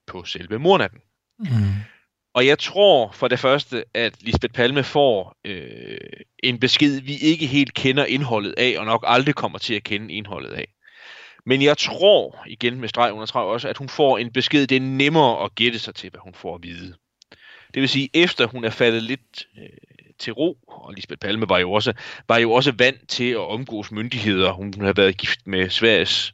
[0.07, 0.99] på selve mornatten.
[1.39, 1.45] Mm.
[2.39, 5.97] Og jeg tror for det første, at Lisbeth Palme får øh,
[6.43, 10.13] en besked, vi ikke helt kender indholdet af, og nok aldrig kommer til at kende
[10.13, 10.67] indholdet af.
[11.45, 14.75] Men jeg tror, igen med streg under streg også, at hun får en besked, det
[14.75, 16.95] er nemmere at gætte sig til, hvad hun får at vide.
[17.73, 19.69] Det vil sige, efter hun er faldet lidt øh,
[20.19, 21.93] til ro, og Lisbeth Palme var jo også,
[22.27, 24.51] var jo også vant til at omgås myndigheder.
[24.51, 26.33] Hun har været gift med Sveriges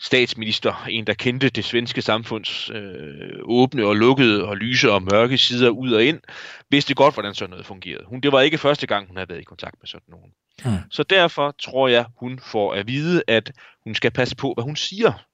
[0.00, 5.38] statsminister, en der kendte det svenske samfunds øh, åbne og lukkede og lyse og mørke
[5.38, 6.20] sider ud og ind,
[6.70, 8.04] vidste godt, hvordan sådan noget fungerede.
[8.06, 10.30] Hun, det var ikke første gang, hun havde været i kontakt med sådan nogen.
[10.64, 10.90] Hmm.
[10.90, 13.52] Så derfor tror jeg, hun får at vide, at
[13.84, 15.25] hun skal passe på, hvad hun siger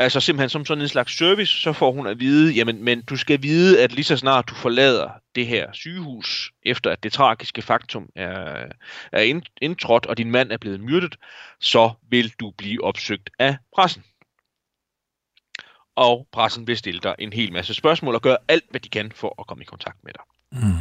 [0.00, 3.16] altså simpelthen som sådan en slags service, så får hun at vide, jamen, men du
[3.16, 7.62] skal vide, at lige så snart du forlader det her sygehus, efter at det tragiske
[7.62, 8.66] faktum er,
[9.12, 11.16] er indtrådt, og din mand er blevet myrdet,
[11.60, 14.02] så vil du blive opsøgt af pressen.
[15.96, 19.12] Og pressen vil stille dig en hel masse spørgsmål og gøre alt, hvad de kan
[19.12, 20.22] for at komme i kontakt med dig.
[20.52, 20.78] Mm.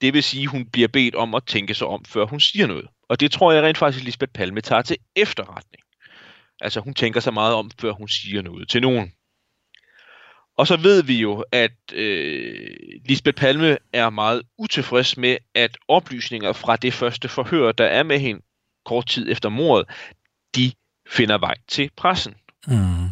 [0.00, 2.66] Det vil sige, at hun bliver bedt om at tænke sig om, før hun siger
[2.66, 2.86] noget.
[3.08, 5.81] Og det tror jeg rent faktisk, Lisbeth Palme tager til efterretning.
[6.62, 9.12] Altså hun tænker sig meget om, før hun siger noget til nogen.
[10.58, 12.70] Og så ved vi jo, at øh,
[13.04, 18.18] Lisbeth Palme er meget utilfreds med, at oplysninger fra det første forhør, der er med
[18.18, 18.42] hende
[18.84, 19.88] kort tid efter mordet,
[20.56, 20.72] de
[21.08, 22.34] finder vej til pressen.
[22.66, 23.08] Mm.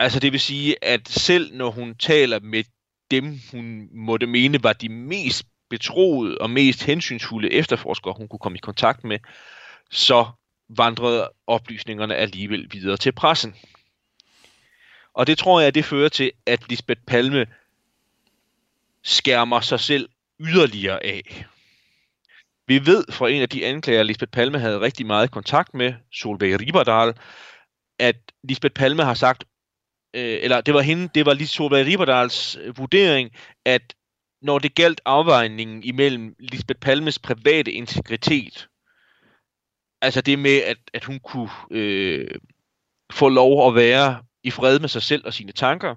[0.00, 2.64] Altså det vil sige, at selv når hun taler med
[3.10, 8.56] dem, hun måtte mene var de mest betroede og mest hensynsfulde efterforskere, hun kunne komme
[8.56, 9.18] i kontakt med,
[9.90, 10.26] så
[10.68, 13.54] vandrede oplysningerne alligevel videre til pressen.
[15.14, 17.46] Og det tror jeg, det fører til, at Lisbeth Palme
[19.02, 20.08] skærmer sig selv
[20.40, 21.46] yderligere af.
[22.66, 26.60] Vi ved fra en af de anklager, Lisbeth Palme havde rigtig meget kontakt med, Solveig
[26.60, 27.14] Riberdal,
[27.98, 29.44] at Lisbeth Palme har sagt,
[30.14, 33.30] øh, eller det var hende, det var Solveig Riberdals øh, vurdering,
[33.64, 33.94] at
[34.42, 38.68] når det galt afvejningen imellem Lisbeth Palmes private integritet
[40.02, 42.30] altså det med, at, at hun kunne øh,
[43.12, 45.94] få lov at være i fred med sig selv og sine tanker,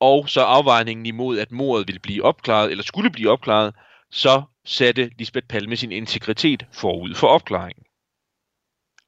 [0.00, 3.74] og så afvejningen imod, at mordet ville blive opklaret, eller skulle blive opklaret,
[4.10, 7.84] så satte Lisbeth Palme sin integritet forud for opklaringen.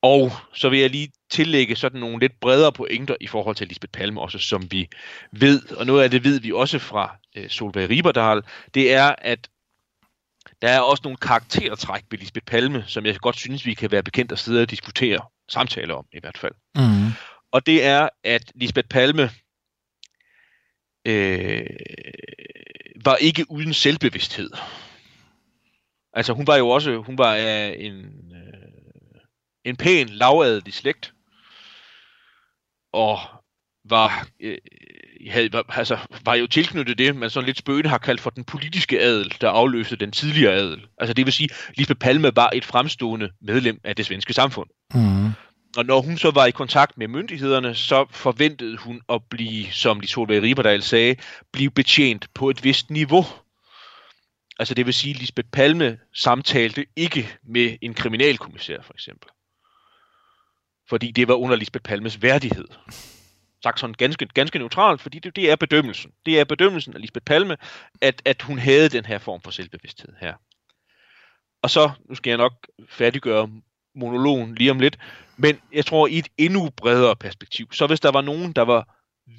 [0.03, 3.91] Og så vil jeg lige tillægge sådan nogle lidt bredere pointer i forhold til Lisbeth
[3.91, 4.89] Palme også, som vi
[5.33, 8.43] ved, og noget af det ved vi også fra øh, Solveig Riberdahl,
[8.75, 9.49] det er, at
[10.65, 14.03] der er også nogle karaktertræk ved Lisbeth Palme, som jeg godt synes, vi kan være
[14.03, 16.53] bekendt at sidde og diskutere, samtale om i hvert fald.
[16.75, 17.13] Mm.
[17.53, 19.31] Og det er, at Lisbeth Palme
[21.05, 21.67] øh,
[23.05, 24.51] var ikke uden selvbevidsthed.
[26.13, 29.21] Altså hun var jo også, hun var af en, øh,
[29.65, 31.15] en pæn, lavadelig slægt,
[32.93, 33.19] og
[33.85, 34.59] var, øh,
[35.31, 38.45] havde, var, altså, var jo tilknyttet det, man sådan lidt spøgende har kaldt for den
[38.45, 40.87] politiske adel, der afløste den tidligere adel.
[40.99, 44.69] Altså det vil sige, Lisbeth Palme var et fremstående medlem af det svenske samfund.
[44.95, 45.31] Mm.
[45.77, 50.01] Og når hun så var i kontakt med myndighederne, så forventede hun at blive, som
[50.01, 51.17] de Solveig Riberdal sagde,
[51.53, 53.25] blive betjent på et vist niveau.
[54.59, 59.29] Altså det vil sige, at Lisbeth Palme samtalte ikke med en kriminalkommissær for eksempel.
[60.89, 62.67] Fordi det var under Lisbeth Palmes værdighed.
[63.65, 66.13] Sagt sådan ganske, ganske neutralt, fordi det, det er bedømmelsen.
[66.27, 67.57] Det er bedømmelsen af Lisbeth Palme,
[68.01, 70.35] at, at hun havde den her form for selvbevidsthed her.
[71.63, 73.51] Og så, nu skal jeg nok færdiggøre
[73.95, 74.99] monologen lige om lidt,
[75.37, 78.97] men jeg tror i et endnu bredere perspektiv, så hvis der var nogen, der var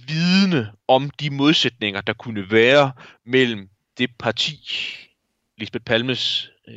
[0.07, 2.91] vidne om de modsætninger, der kunne være
[3.25, 4.59] mellem det parti,
[5.57, 6.75] Lisbeth Palmes øh,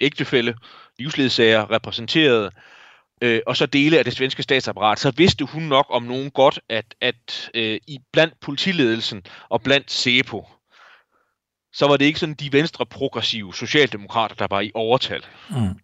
[0.00, 0.56] ægtefælle,
[0.98, 2.62] livsledsager repræsenterede, øh,
[3.46, 6.94] og så dele af det svenske statsapparat, så vidste hun nok om nogen godt, at,
[7.00, 10.48] at øh, i blandt politiledelsen og blandt SEPO,
[11.72, 15.26] så var det ikke sådan de venstre progressive socialdemokrater, der var i overtal.
[15.50, 15.80] Mm.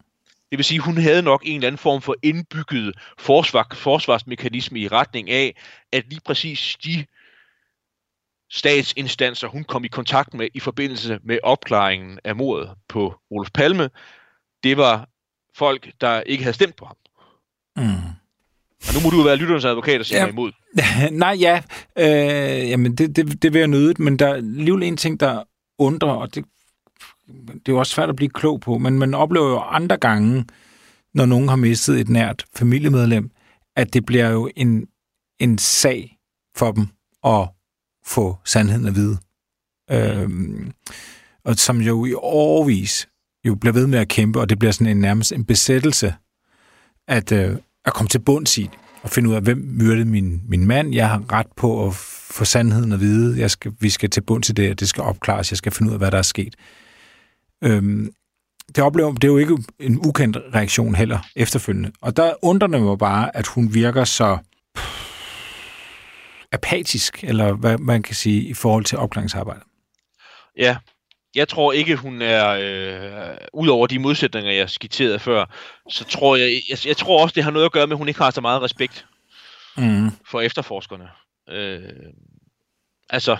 [0.50, 4.88] Det vil sige, hun havde nok en eller anden form for indbygget forsvar, forsvarsmekanisme i
[4.88, 5.56] retning af,
[5.92, 7.06] at lige præcis de
[8.50, 13.90] statsinstanser, hun kom i kontakt med i forbindelse med opklaringen af mordet på Olof Palme,
[14.62, 15.08] det var
[15.54, 16.96] folk, der ikke havde stemt på ham.
[17.76, 17.84] Mm.
[18.88, 20.24] Og nu må du jo være lytterens advokat og sige Ja.
[20.24, 20.30] ja.
[20.32, 20.52] imod.
[21.12, 21.62] Nej, ja.
[21.98, 25.42] Øh, jamen, det, det, det vil jeg nødigt, men der er alligevel en ting, der
[25.78, 26.44] undrer, og det,
[27.26, 30.44] det er jo også svært at blive klog på, men man oplever jo andre gange,
[31.14, 33.30] når nogen har mistet et nært familiemedlem,
[33.76, 34.86] at det bliver jo en,
[35.40, 36.18] en sag
[36.56, 36.86] for dem
[37.24, 37.48] at
[38.06, 39.18] få sandheden at vide.
[39.90, 40.72] Øhm,
[41.44, 43.08] og som jo i årvis
[43.44, 46.14] jo bliver ved med at kæmpe, og det bliver sådan en nærmest en besættelse
[47.08, 48.70] at, øh, at komme til bunds i
[49.02, 50.94] og finde ud af, hvem myrdede min, min mand.
[50.94, 51.94] Jeg har ret på at
[52.30, 53.40] få sandheden at vide.
[53.40, 55.50] Jeg skal, vi skal til bunds i det, og det skal opklares.
[55.50, 56.54] Jeg skal finde ud af, hvad der er sket.
[57.64, 58.10] Øhm,
[58.68, 61.92] det, oplever, det er jo ikke en ukendt reaktion heller efterfølgende.
[62.00, 64.38] Og der undrer det mig bare, at hun virker så
[66.52, 69.62] apatisk, eller hvad man kan sige, i forhold til opklaringsarbejdet.
[70.58, 70.76] Ja,
[71.34, 75.44] jeg tror ikke, hun er, øh, ud over de modsætninger, jeg skitserede før,
[75.90, 78.08] så tror jeg, jeg, jeg tror også, det har noget at gøre med, at hun
[78.08, 79.06] ikke har så meget respekt
[79.76, 80.10] Mm.
[80.30, 81.08] for efterforskerne.
[81.48, 82.12] Øh,
[83.10, 83.36] altså,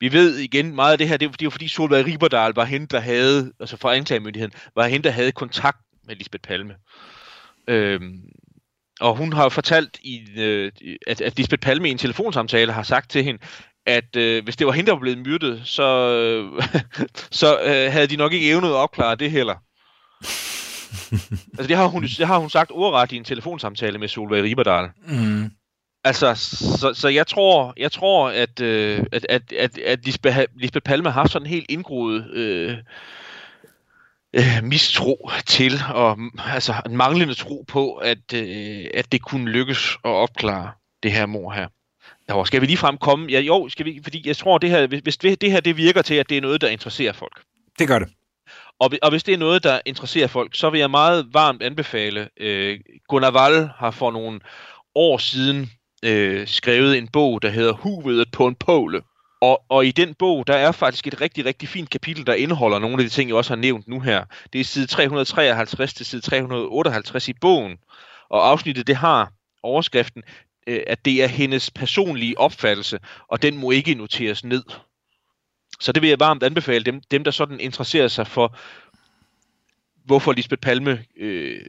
[0.00, 2.64] vi ved igen meget af det her, det er, det er fordi Solveig Riberdal var
[2.64, 6.74] hende, der havde, altså fra anklagemyndigheden, var hende, der havde kontakt med Lisbeth Palme.
[7.68, 8.00] Øh,
[9.00, 10.72] og hun har jo fortalt, i, øh,
[11.06, 13.40] at, at Lisbeth Palme i en telefonsamtale har sagt til hende,
[13.86, 16.62] at øh, hvis det var hende, der var blevet myrdet, så, øh,
[17.40, 19.54] så øh, havde de nok ikke evnet at opklare det heller.
[21.58, 24.88] altså det har, hun, det har hun sagt ordret i en telefonsamtale med Solveig Riberdal.
[25.06, 25.50] Mm.
[26.04, 26.34] Altså,
[26.80, 31.10] så, så jeg tror, jeg tror at, øh, at, at, at, at Lisbeth, Lisbeth Palme
[31.10, 32.76] har sådan en helt indgroet øh,
[34.34, 39.96] øh, mistro til, og altså en manglende tro på, at, øh, at det kunne lykkes
[40.04, 40.70] at opklare
[41.02, 41.68] det her mor her.
[42.30, 43.26] Jo, skal vi lige frem komme?
[43.30, 46.02] Ja, jo, skal vi, fordi jeg tror, det her, hvis, det, det her det virker
[46.02, 47.42] til, at det er noget, der interesserer folk.
[47.78, 48.08] Det gør det.
[48.80, 52.28] Og, og hvis det er noget, der interesserer folk, så vil jeg meget varmt anbefale.
[52.40, 54.40] Øh, Gunnar Wall har for nogle
[54.94, 55.70] år siden
[56.04, 59.02] øh, skrevet en bog, der hedder Huvedet på en påle.
[59.40, 62.78] Og, og i den bog, der er faktisk et rigtig, rigtig fint kapitel, der indeholder
[62.78, 64.24] nogle af de ting, jeg også har nævnt nu her.
[64.52, 67.76] Det er side 353 til side 358 i bogen.
[68.30, 70.22] Og afsnittet, det har overskriften,
[70.66, 74.62] øh, at det er hendes personlige opfattelse, og den må ikke noteres ned.
[75.80, 78.56] Så det vil jeg varmt anbefale dem, dem der sådan interesserer sig for,
[80.04, 81.60] hvorfor Lisbeth Palme øh,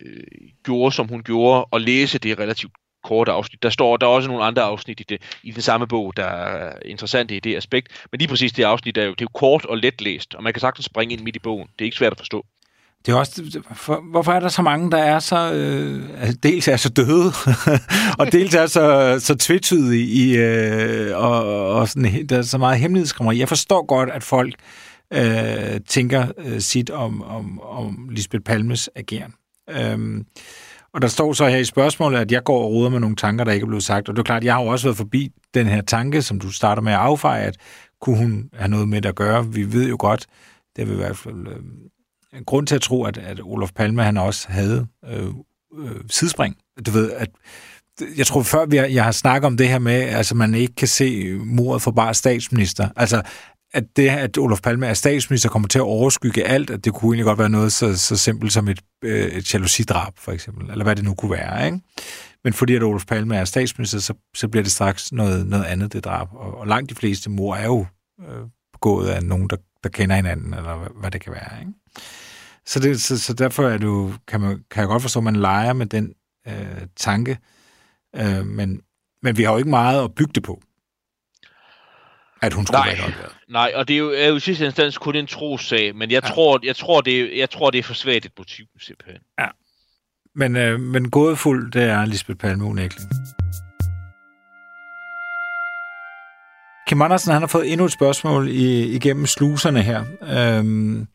[0.64, 2.74] gjorde, som hun gjorde, og læse det relativt
[3.04, 3.64] korte afsnit.
[3.64, 6.26] Der står der er også nogle andre afsnit i det i den samme bog, der
[6.26, 8.06] er interessante i det aspekt.
[8.12, 10.44] Men lige præcis det afsnit er jo, det er jo kort og let læst, og
[10.44, 11.68] man kan sagtens springe ind midt i bogen.
[11.68, 12.46] Det er ikke svært at forstå.
[13.06, 16.68] Det er også, for, hvorfor er der så mange, der er så, øh, altså, dels
[16.68, 17.32] er så døde,
[18.20, 22.80] og dels er så, så tvetydige i, øh, og, og sådan, der er så meget
[22.80, 23.40] hemmelighedskræmmeri.
[23.40, 24.56] Jeg forstår godt, at folk
[25.14, 29.34] øh, tænker øh, sit om, om, om Lisbeth Palmes ageren.
[29.70, 30.26] Øhm,
[30.94, 33.44] og der står så her i spørgsmålet, at jeg går og roder med nogle tanker,
[33.44, 34.10] der ikke er blevet sagt.
[34.10, 36.52] Og det er klart, jeg har jo også været forbi den her tanke, som du
[36.52, 37.58] starter med at affeje, at
[38.02, 39.48] kunne hun have noget med det at gøre?
[39.48, 40.26] Vi ved jo godt,
[40.76, 41.64] det vil i hvert fald øh,
[42.34, 45.28] en grund til at tro, at, at Olof Palme han også havde øh,
[45.80, 46.58] øh, sidespring.
[46.86, 47.30] Du ved, at
[48.18, 50.76] jeg tror før, vi har, jeg har snakket om det her med, altså man ikke
[50.76, 52.90] kan se mordet for bare statsminister.
[52.96, 53.22] Altså,
[53.74, 57.10] at det, at Olof Palme er statsminister, kommer til at overskygge alt, at det kunne
[57.10, 60.84] egentlig godt være noget så, så simpelt som et, øh, et jalousidrab, for eksempel, eller
[60.84, 61.80] hvad det nu kunne være, ikke?
[62.44, 65.94] Men fordi at Olof Palme er statsminister, så, så bliver det straks noget, noget andet,
[65.94, 66.28] det drab.
[66.34, 67.86] Og, og langt de fleste mor er jo
[68.22, 71.72] øh, begået af nogen, der, der kender hinanden, eller hvad, hvad det kan være, ikke?
[72.66, 75.36] Så, det, så, så derfor er du, kan, man, kan jeg godt forstå, at man
[75.36, 76.14] leger med den
[76.48, 77.38] øh, tanke,
[78.16, 78.82] øh, men,
[79.22, 80.62] men vi har jo ikke meget at bygge det på
[82.42, 82.88] at hun skulle Nej.
[82.88, 83.32] være involveret.
[83.50, 86.24] Nej, og det er jo, er jo i sidste instans kun en trossag, men jeg,
[86.24, 86.28] Ja.
[86.28, 86.34] ja.
[86.34, 89.22] tror, jeg, tror, det, jeg tror, det er for svagt et motiv, simpelthen.
[90.36, 93.10] Men, øh, men gådefuld, det er Lisbeth Palme unægteligt.
[96.88, 100.04] Kim Andersen han har fået endnu et spørgsmål i, igennem sluserne her.
[100.22, 101.08] Øhm,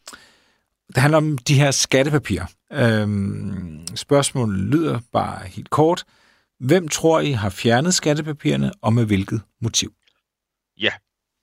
[0.88, 2.46] det handler om de her skattepapirer.
[2.72, 6.04] Øhm, spørgsmålet lyder bare helt kort.
[6.60, 9.92] Hvem tror I har fjernet skattepapirerne, og med hvilket motiv?
[10.80, 10.90] Ja.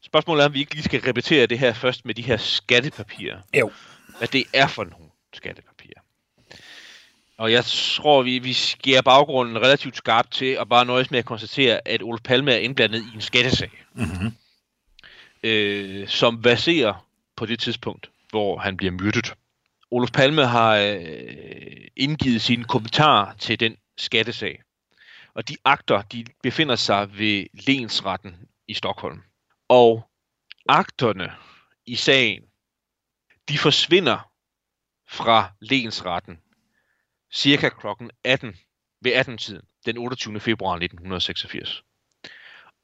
[0.03, 3.37] Spørgsmålet er, om vi ikke lige skal repetere det her først med de her skattepapirer.
[3.59, 3.71] Jo.
[4.17, 6.01] Hvad det er for nogle skattepapirer.
[7.37, 11.25] Og jeg tror, vi, vi skærer baggrunden relativt skarpt til at bare nøjes med at
[11.25, 14.31] konstatere, at Olof Palme er indblandet i en skattesag, Mm-hmm.
[15.43, 19.35] øh, som baserer på det tidspunkt, hvor han bliver myrdet.
[19.91, 24.61] Olof Palme har øh, indgivet sine kommentarer til den skattesag.
[25.33, 28.35] Og de akter, de befinder sig ved lensretten
[28.67, 29.21] i Stockholm.
[29.69, 30.09] Og
[30.69, 31.31] akterne
[31.85, 32.43] i sagen,
[33.49, 34.31] de forsvinder
[35.07, 36.39] fra lensretten
[37.33, 38.55] cirka klokken 18
[39.01, 40.39] ved 18-tiden den 28.
[40.39, 41.83] februar 1986.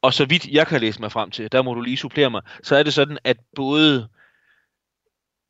[0.02, 2.42] Og så vidt jeg kan læse mig frem til, der må du lige supplere mig,
[2.62, 4.08] så er det sådan, at både,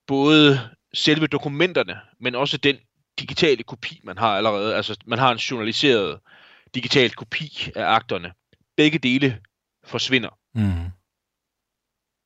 [0.06, 2.76] både selve dokumenterne, men også den
[3.18, 6.20] digitale kopi, man har allerede, altså man har en journaliseret
[6.74, 8.32] digital kopi af akterne,
[8.76, 9.40] begge dele
[9.84, 10.38] forsvinder.
[10.54, 10.90] Mm.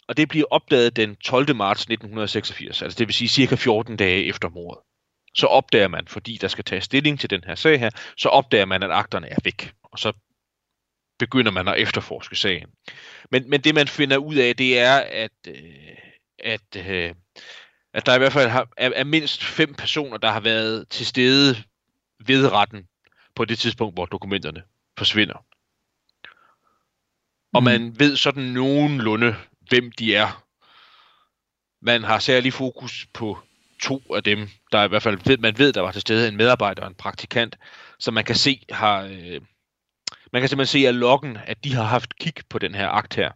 [0.08, 1.56] Og det bliver opdaget den 12.
[1.56, 4.82] marts 1986, altså det vil sige cirka 14 dage efter mordet.
[5.34, 8.64] Så opdager man, fordi der skal tages stilling til den her sag her, så opdager
[8.64, 9.72] man, at akterne er væk.
[9.82, 10.12] Og så
[11.18, 12.68] begynder man at efterforske sagen.
[13.30, 15.96] Men, men det man finder ud af, det er, at, øh,
[16.38, 17.14] at, øh,
[17.94, 21.06] at der i hvert fald har, er, er mindst fem personer, der har været til
[21.06, 21.56] stede
[22.26, 22.88] ved retten
[23.34, 24.62] på det tidspunkt, hvor dokumenterne
[24.98, 25.44] forsvinder.
[27.52, 27.64] Og Mm.
[27.64, 29.36] man ved sådan nogenlunde,
[29.68, 30.44] hvem de er.
[31.82, 33.38] Man har særlig fokus på
[33.82, 36.36] to af dem, der i hvert fald ved, man ved, der var til stede en
[36.36, 37.56] medarbejder og en praktikant,
[37.98, 39.40] som man kan se har, øh,
[40.32, 43.14] man kan simpelthen se af loggen, at de har haft kig på den her akt
[43.14, 43.32] her.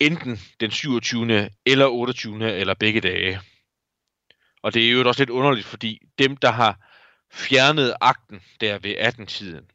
[0.00, 1.50] Enten den 27.
[1.66, 2.52] eller 28.
[2.52, 3.40] eller begge dage.
[4.62, 6.80] Og det er jo også lidt underligt, fordi dem, der har
[7.32, 9.70] fjernet akten der ved 18-tiden,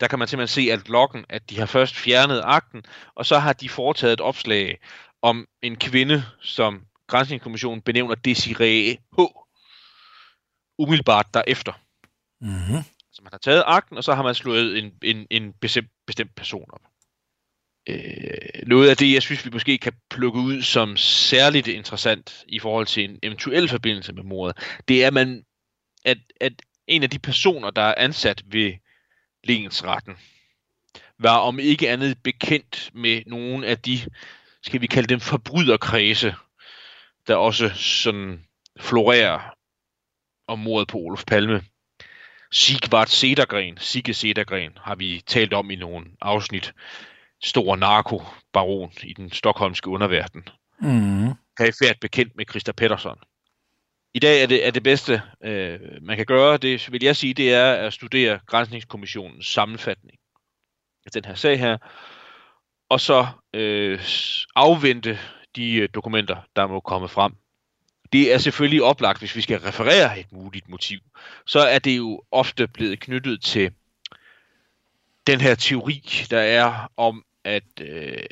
[0.00, 2.82] der kan man simpelthen se at loggen, at de har først fjernet akten,
[3.14, 4.78] og så har de foretaget et opslag
[5.22, 9.20] om en kvinde, som Grænsningskommissionen benævner Desiree H.
[10.78, 11.72] Umiddelbart derefter.
[12.40, 12.82] Mm-hmm.
[13.12, 16.34] Så man har taget akten, og så har man slået en, en, en bestemt, bestemt
[16.34, 16.80] person op.
[17.88, 22.58] Øh, noget af det, jeg synes, vi måske kan plukke ud som særligt interessant i
[22.58, 24.56] forhold til en eventuel forbindelse med mordet,
[24.88, 25.44] det er, at, man,
[26.04, 26.52] at, at
[26.86, 28.72] en af de personer, der er ansat ved
[29.44, 30.14] lensretten,
[31.18, 34.00] var om ikke andet bekendt med nogle af de,
[34.62, 36.34] skal vi kalde dem forbryderkredse,
[37.26, 38.44] der også sådan
[38.80, 39.54] florerer
[40.46, 41.62] om mordet på Olof Palme.
[42.52, 46.72] Sigvart Sedergren, Sigge Sedergren, har vi talt om i nogle afsnit.
[47.42, 50.48] Stor narkobaron i den stokholmske underverden.
[50.80, 51.32] Mm.
[51.56, 53.18] Perifært bekendt med Christa Pettersson.
[54.14, 57.34] I dag er det, er det bedste, øh, man kan gøre, det vil jeg sige,
[57.34, 60.18] det er at studere Grænsningskommissionens sammenfatning
[61.06, 61.78] af den her sag her,
[62.88, 64.00] og så øh,
[64.56, 65.18] afvente
[65.56, 67.32] de øh, dokumenter, der må komme frem.
[68.12, 70.98] Det er selvfølgelig oplagt, hvis vi skal referere et muligt motiv,
[71.46, 73.72] så er det jo ofte blevet knyttet til
[75.26, 78.22] den her teori, der er om, at øh,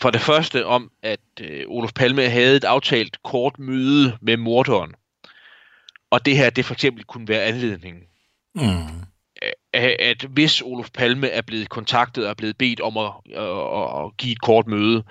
[0.00, 4.94] for det første om, at øh, Olof Palme havde et aftalt kort møde med morderen,
[6.10, 8.02] og det her, det for eksempel kunne være anledningen
[8.54, 9.00] Mm.
[9.72, 14.04] at, at hvis Olof Palme er blevet kontaktet og er blevet bedt om at, at,
[14.04, 15.04] at, give et kort møde,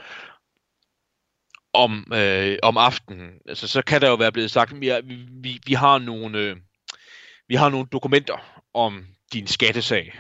[1.74, 4.92] om, øh, om aftenen, altså, så kan der jo være blevet sagt, at vi,
[5.32, 6.56] vi, vi, har nogle, øh,
[7.48, 10.20] vi har nogle dokumenter om din skattesag.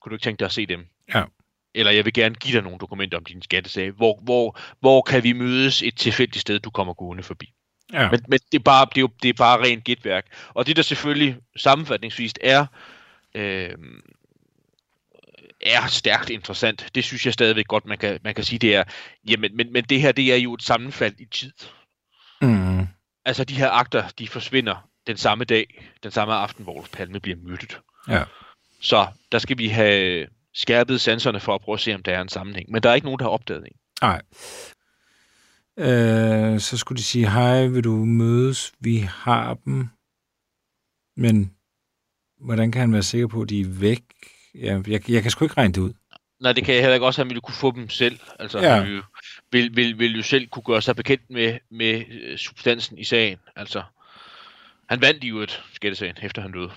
[0.00, 0.86] Kunne du ikke tænke dig at se dem?
[1.14, 1.24] Ja.
[1.74, 3.90] Eller jeg vil gerne give dig nogle dokumenter om din skattesag.
[3.90, 7.52] Hvor, hvor, hvor kan vi mødes et tilfældigt sted, du kommer gående forbi?
[7.92, 8.10] Ja.
[8.10, 10.26] Men, men det, er bare, det, er jo, det er bare rent gætværk.
[10.48, 12.66] Og det, der selvfølgelig sammenfatningsvis er,
[13.34, 13.70] øh,
[15.60, 18.84] er stærkt interessant, det synes jeg stadigvæk godt, man kan, man kan sige, det er,
[19.28, 21.52] jamen, men, men det her, det er jo et sammenfald i tid.
[22.42, 22.86] Mm.
[23.24, 27.38] Altså, de her akter, de forsvinder den samme dag, den samme aften, hvor Palme bliver
[27.38, 27.80] myrdet.
[28.08, 28.24] Ja.
[28.80, 32.22] Så der skal vi have skærpet sanserne for at prøve at se, om der er
[32.22, 32.70] en sammenhæng.
[32.70, 33.76] Men der er ikke nogen, der har opdaget en.
[34.02, 34.22] Nej.
[35.78, 38.72] Øh, så skulle de sige, hej, vil du mødes?
[38.80, 39.88] Vi har dem.
[41.16, 41.54] Men
[42.40, 44.02] hvordan kan han være sikker på, at de er væk?
[44.54, 45.92] Ja, jeg, jeg kan sgu ikke regne det ud.
[46.40, 48.18] Nej, det kan jeg heller ikke også, han ville kunne få dem selv.
[48.38, 48.74] Altså, Ja.
[48.74, 49.02] han ville,
[49.52, 53.38] vil, vil, vil jo selv kunne gøre sig bekendt med, med øh, substansen i sagen.
[53.56, 53.82] Altså,
[54.88, 56.70] han vandt jo et skattesagen, efter han døde.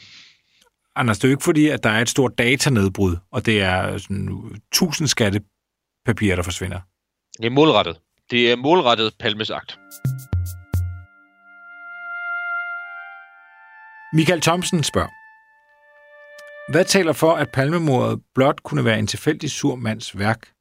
[0.98, 3.98] Anders, det er jo ikke fordi, at der er et stort datanedbrud, og det er
[3.98, 6.80] sådan tusind skattepapirer, der forsvinder.
[7.38, 8.00] Det er målrettet.
[8.32, 9.80] Det er målrettet Palmes akt.
[14.14, 15.10] Michael Thomsen spørger,
[16.72, 20.52] hvad taler for, at palmemordet blot kunne være en tilfældig sur mands værk?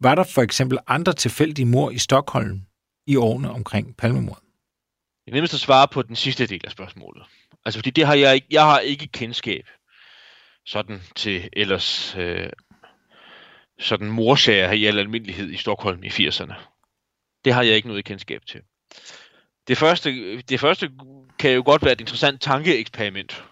[0.00, 2.60] Var der for eksempel andre tilfældige mor i Stockholm
[3.06, 4.44] i årene omkring palmemordet?
[5.24, 7.22] Det er nemmest at svare på den sidste del af spørgsmålet.
[7.64, 9.66] Altså, fordi det har jeg ikke, jeg har ikke kendskab
[10.66, 12.50] sådan til ellers øh,
[13.80, 16.54] sådan morsager i al almindelighed i Stockholm i 80'erne.
[17.44, 18.60] Det har jeg ikke noget kendskab til.
[19.68, 20.90] Det første, det første
[21.38, 23.44] kan jo godt være et interessant tankeeksperiment.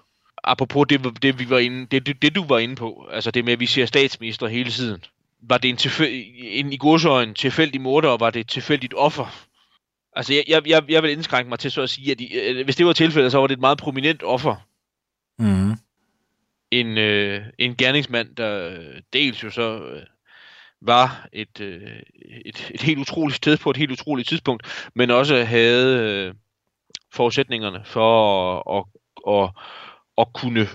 [0.45, 3.45] Apropos det, det, vi var inde, det, det, det, du var inde på, altså det
[3.45, 5.05] med, at vi ser statsminister hele tiden.
[5.43, 9.47] Var det en, tilfæ- en i godsøjen tilfældig morder, og var det et tilfældigt offer?
[10.19, 12.77] Altså, jeg, jeg, jeg, vil indskrænke mig til så at sige, at i, øh, hvis
[12.77, 14.57] det var tilfældet, så var det et meget prominent offer.
[15.39, 15.73] Mm.
[16.71, 20.03] En, øh, en gerningsmand, der øh, dels jo så øh,
[20.81, 22.01] var et, øh,
[22.47, 26.35] et, et helt utroligt sted på et helt utroligt tidspunkt, men også havde øh,
[27.14, 28.11] forudsætningerne for
[28.79, 28.85] at,
[29.27, 29.51] at, at,
[30.19, 30.69] at kunne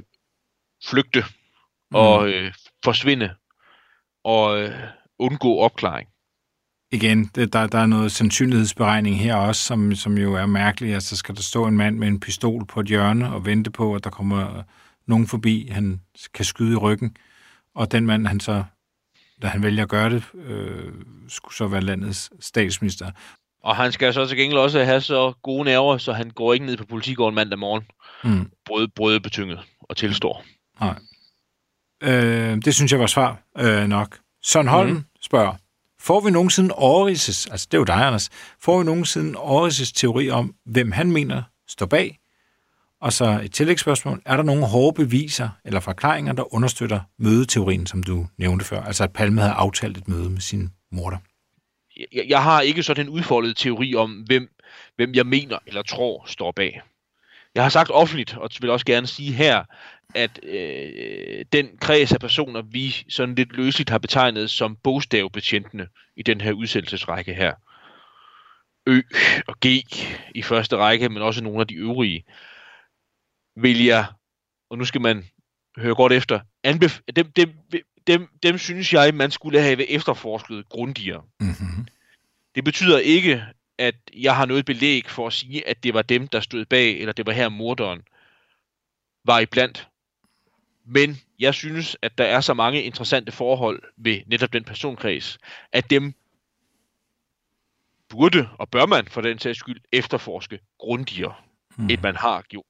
[0.90, 1.24] flygte
[1.94, 2.00] Mm.
[2.00, 3.36] og øh, forsvinde
[4.24, 4.80] og øh,
[5.20, 6.10] undgå opklaring.
[6.94, 10.94] Igen, det, der, der er noget sandsynlighedsberegning her også, som, som jo er mærkeligt.
[10.94, 13.96] Altså skal der stå en mand med en pistol på et hjørne og vente på,
[13.96, 14.64] at der kommer
[15.08, 16.02] nogen forbi, han
[16.34, 17.16] kan skyde i ryggen.
[17.76, 18.64] Og den mand, han så,
[19.42, 20.94] da han vælger at gøre det, øh,
[21.28, 23.12] skulle så være landets statsminister.
[23.64, 26.66] Og han skal så til gengæld også have så gode nerver, så han går ikke
[26.66, 27.84] ned på politigården mandag morgen,
[28.24, 28.52] Mm.
[28.66, 30.46] brød, brødbetynget og tilstår.
[30.80, 30.96] Nej.
[32.04, 34.18] Øh, det synes jeg var svar øh, nok.
[34.44, 35.04] Søren Holm mm.
[35.22, 35.56] spørger,
[36.04, 38.30] får vi nogensinde Aarhus', altså det er jo dig, Anders,
[38.60, 42.20] får vi nogensinde Aarhus' teori om, hvem han mener står bag?
[43.02, 48.04] Og så et tillægsspørgsmål, er der nogle hårde beviser eller forklaringer, der understøtter mødeteorien, som
[48.04, 48.84] du nævnte før?
[48.84, 51.18] Altså at Palme havde aftalt et møde med sin morter.
[52.14, 54.50] Jeg, jeg har ikke sådan en udfoldet teori om, hvem,
[54.96, 56.82] hvem jeg mener eller tror står bag.
[57.56, 59.64] Jeg har sagt offentligt, og vil også gerne sige her,
[60.16, 66.24] at øh, den kreds af personer, vi sådan lidt løsligt har betegnet som bogstavbetjentene i
[66.24, 67.54] den her udsættelsesrække her,
[68.88, 69.02] Ø
[69.48, 69.66] og G
[70.36, 72.26] i første række, men også nogle af de øvrige,
[73.56, 74.06] vil jeg,
[74.70, 75.26] og nu skal man
[75.78, 77.50] høre godt efter, anbef- dem, dem,
[78.08, 81.24] dem, dem synes jeg, man skulle have efterforsket grundigere.
[81.40, 81.88] Mm-hmm.
[82.56, 83.44] Det betyder ikke,
[83.78, 87.00] at jeg har noget belæg for at sige, at det var dem, der stod bag,
[87.00, 88.02] eller det var her morderen
[89.26, 89.88] var iblandt.
[90.86, 95.38] Men jeg synes, at der er så mange interessante forhold ved netop den personkreds,
[95.72, 96.14] at dem
[98.10, 101.34] burde og bør man for den sags skyld efterforske grundigere,
[101.78, 101.90] mm.
[101.90, 102.66] end man har gjort.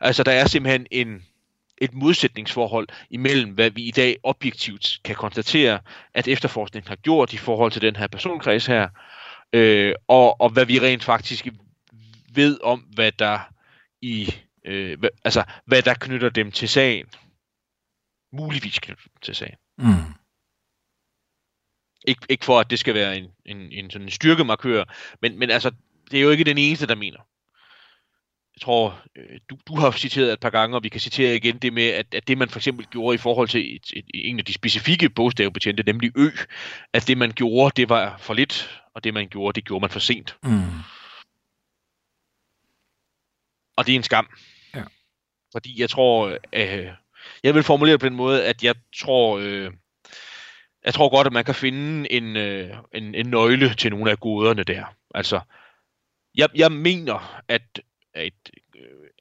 [0.00, 1.26] Altså, der er simpelthen en,
[1.78, 5.80] et modsætningsforhold imellem, hvad vi i dag objektivt kan konstatere,
[6.14, 8.88] at efterforskningen har gjort i forhold til den her personkreds her,
[9.52, 11.46] øh, og, og hvad vi rent faktisk
[12.34, 13.38] ved om, hvad der
[14.00, 14.34] i
[14.64, 17.06] øh, hvad, altså, hvad der knytter dem til sagen.
[18.32, 19.56] Muligvis knytter dem til sagen.
[19.78, 20.14] Mm.
[22.06, 24.84] Ikke, ikke for, at det skal være en, en, en sådan en styrkemarkør,
[25.22, 25.70] men, men altså,
[26.10, 27.18] det er jo ikke den eneste, der mener.
[28.56, 31.58] Jeg tror, øh, du, du har citeret et par gange, og vi kan citere igen
[31.58, 34.38] det med, at, at det man for eksempel gjorde i forhold til et, et, en
[34.38, 36.28] af de specifikke bogstavbetjente, nemlig Ø,
[36.92, 39.90] at det man gjorde, det var for lidt, og det man gjorde, det gjorde man
[39.90, 40.36] for sent.
[40.42, 40.80] Mm.
[43.76, 44.28] Og det er en skam.
[44.74, 44.84] Ja.
[45.52, 46.88] Fordi jeg tror, øh,
[47.42, 49.72] jeg vil formulere det på den måde, at jeg tror, øh,
[50.84, 54.20] jeg tror godt, at man kan finde en, øh, en, en nøgle til nogle af
[54.20, 54.84] goderne der.
[55.14, 55.40] Altså,
[56.34, 57.80] jeg, jeg mener, at,
[58.14, 58.50] at,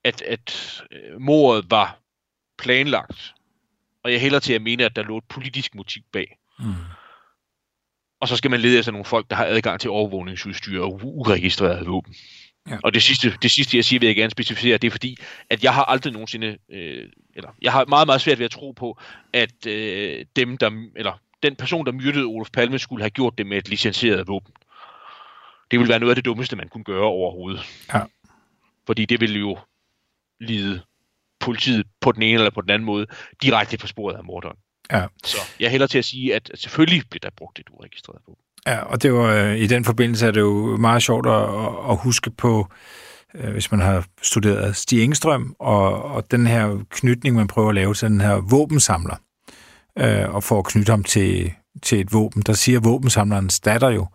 [0.03, 1.99] at, at øh, mordet var
[2.57, 3.33] planlagt.
[4.03, 6.37] Og jeg hælder til at mene, at der lå et politisk motiv bag.
[6.59, 6.73] Mm.
[8.21, 11.87] Og så skal man lede efter nogle folk, der har adgang til overvågningsudstyr og uregistreret
[11.87, 12.15] våben.
[12.69, 12.77] Ja.
[12.83, 15.17] Og det sidste, det sidste, jeg siger, vil jeg gerne specificere, det er fordi,
[15.49, 18.71] at jeg har aldrig nogensinde, øh, eller jeg har meget, meget svært ved at tro
[18.71, 18.99] på,
[19.33, 23.45] at øh, dem, der, eller den person, der myrdede Olof Palme, skulle have gjort det
[23.47, 24.53] med et licenseret våben.
[25.71, 27.61] Det ville være noget af det dummeste, man kunne gøre overhovedet.
[27.93, 28.01] Ja.
[28.85, 29.57] Fordi det ville jo
[30.39, 30.81] lide
[31.39, 33.05] politiet på den ene eller på den anden måde
[33.43, 34.57] direkte på sporet af morderen.
[34.91, 35.05] Ja.
[35.23, 38.41] Så jeg hælder til at sige, at selvfølgelig bliver der brugt et uregistreret våben.
[38.67, 41.43] Ja, og det var, øh, i den forbindelse er det jo meget sjovt at,
[41.91, 42.67] at- huske på,
[43.35, 47.75] øh, hvis man har studeret Stig Engstrøm, og, og den her knytning, man prøver at
[47.75, 49.15] lave til den her våbensamler,
[49.99, 54.07] øh, og for at knytte ham til, til et våben, der siger våbensamlerens datter jo,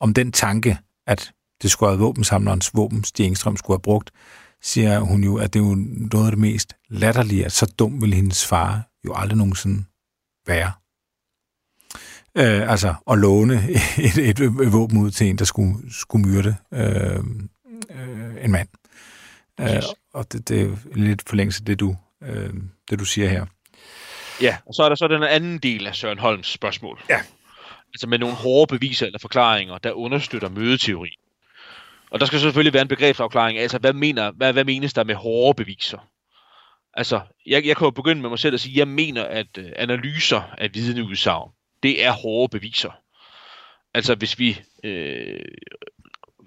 [0.00, 4.10] om den tanke, at det skulle have våbensamlerens våben, Stig Engstrøm skulle have brugt,
[4.62, 5.74] siger hun jo, at det er jo
[6.12, 9.84] noget af det mest latterlige, at så dum vil hendes far jo aldrig nogensinde
[10.46, 10.72] være.
[12.34, 13.54] Øh, altså at låne
[14.08, 17.16] et, et, et våben ud til en, der skulle, skulle myrde øh,
[17.90, 18.68] øh, en mand.
[19.60, 19.82] Øh,
[20.14, 22.50] og det, det er lidt forlængelse af det du, øh,
[22.90, 23.46] det, du siger her.
[24.40, 27.02] Ja, og så er der så den anden del af Søren Holms spørgsmål.
[27.10, 27.20] Ja.
[27.94, 31.18] Altså med nogle hårde beviser eller forklaringer, der understøtter mødeteorien.
[32.10, 33.58] Og der skal selvfølgelig være en begrebsafklaring.
[33.58, 35.98] Altså, hvad, mener, hvad, hvad menes der med hårde beviser?
[36.94, 39.58] Altså, jeg, jeg kan jo begynde med mig selv at sige, at jeg mener, at
[39.58, 41.50] øh, analyser af vidneudsagn,
[41.82, 42.90] det er hårde beviser.
[43.94, 45.40] Altså, hvis vi øh,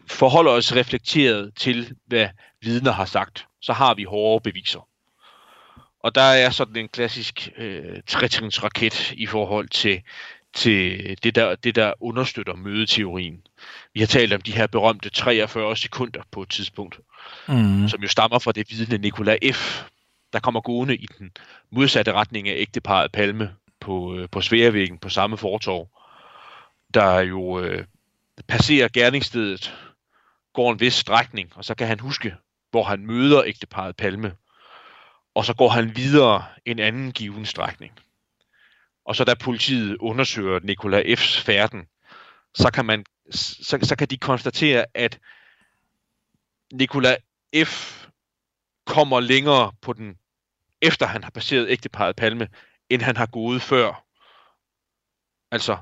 [0.10, 2.30] forholder os reflekteret til, hvad
[2.62, 4.88] vidner har sagt, så har vi hårde beviser.
[6.00, 10.02] Og der er sådan en klassisk øh, tretrinsraket i forhold til,
[10.54, 13.42] til det, der, det, der understøtter mødeteorien.
[13.94, 17.00] Vi har talt om de her berømte 43 sekunder på et tidspunkt,
[17.48, 17.88] Mm.
[17.88, 19.84] som jo stammer fra det vidne Nikolaj F.,
[20.34, 21.32] der kommer gående i den
[21.70, 25.90] modsatte retning af ægteparet Palme på, øh, på Sværvæggen på samme fortorv,
[26.94, 27.86] der jo øh,
[28.48, 29.74] passerer gerningsstedet,
[30.54, 32.36] går en vis strækning, og så kan han huske,
[32.72, 34.36] hvor han møder ægteparet Palme,
[35.36, 37.94] og så går han videre en anden given strækning.
[39.06, 41.88] Og så da politiet undersøger Nikola F's færden,
[42.56, 45.20] så kan, man, så, så kan de konstatere, at
[46.74, 47.16] Nikola
[47.66, 48.05] F
[48.86, 50.16] kommer længere på den,
[50.82, 52.48] efter han har passeret ægteparet Palme,
[52.90, 54.04] end han har gået før.
[55.52, 55.78] Altså,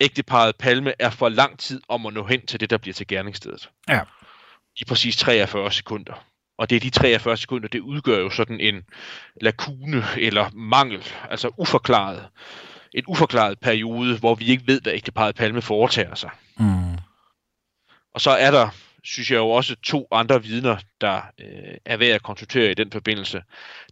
[0.00, 3.06] ægteparet Palme er for lang tid om at nå hen til det, der bliver til
[3.06, 3.70] gerningsstedet.
[3.88, 4.00] Ja.
[4.76, 6.24] I præcis 43 sekunder.
[6.58, 8.82] Og det er de 43 sekunder, det udgør jo sådan en
[9.40, 12.28] lakune eller mangel, altså uforklaret.
[12.94, 16.30] En uforklaret periode, hvor vi ikke ved, hvad ægteparet Palme foretager sig.
[16.56, 16.98] Mm.
[18.14, 18.68] Og så er der,
[19.04, 22.92] synes jeg jo også, to andre vidner, der øh, er værd at konsultere i den
[22.92, 23.42] forbindelse.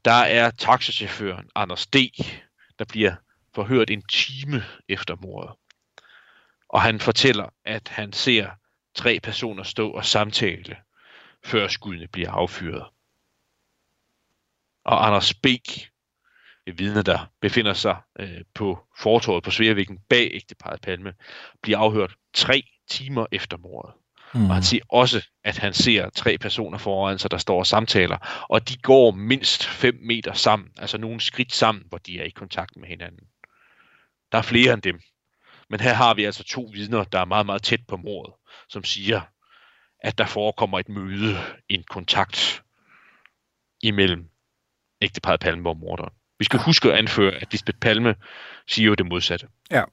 [0.05, 1.97] Der er taxachaufføren Anders D.,
[2.79, 3.15] der bliver
[3.55, 5.57] forhørt en time efter mordet.
[6.69, 8.51] Og han fortæller, at han ser
[8.95, 10.77] tre personer stå og samtale,
[11.45, 12.87] før skuddene bliver affyret.
[14.85, 15.47] Og Anders B.,
[16.67, 21.15] et vidne, der befinder sig øh, på fortorvet på Sveavikken bag ægteparet Palme,
[21.63, 23.95] bliver afhørt tre timer efter mordet.
[24.37, 24.49] Mm.
[24.49, 28.47] Og han siger også, at han ser tre personer foran sig, der står og samtaler,
[28.49, 32.31] og de går mindst 5 meter sammen, altså nogle skridt sammen, hvor de er i
[32.31, 33.27] kontakt med hinanden.
[34.33, 35.01] Der er flere end dem.
[35.71, 38.35] Men her har vi altså to vidner, der er meget, meget tæt på mordet,
[38.69, 39.21] som siger,
[40.01, 41.37] at der forekommer et møde,
[41.69, 42.63] en kontakt
[43.83, 44.29] imellem
[45.01, 46.13] ægteparet Palme og morderen.
[46.39, 48.15] Vi skal huske at anføre, at Lisbeth Palme
[48.67, 49.49] siger jo det modsatte.
[49.71, 49.85] Ja.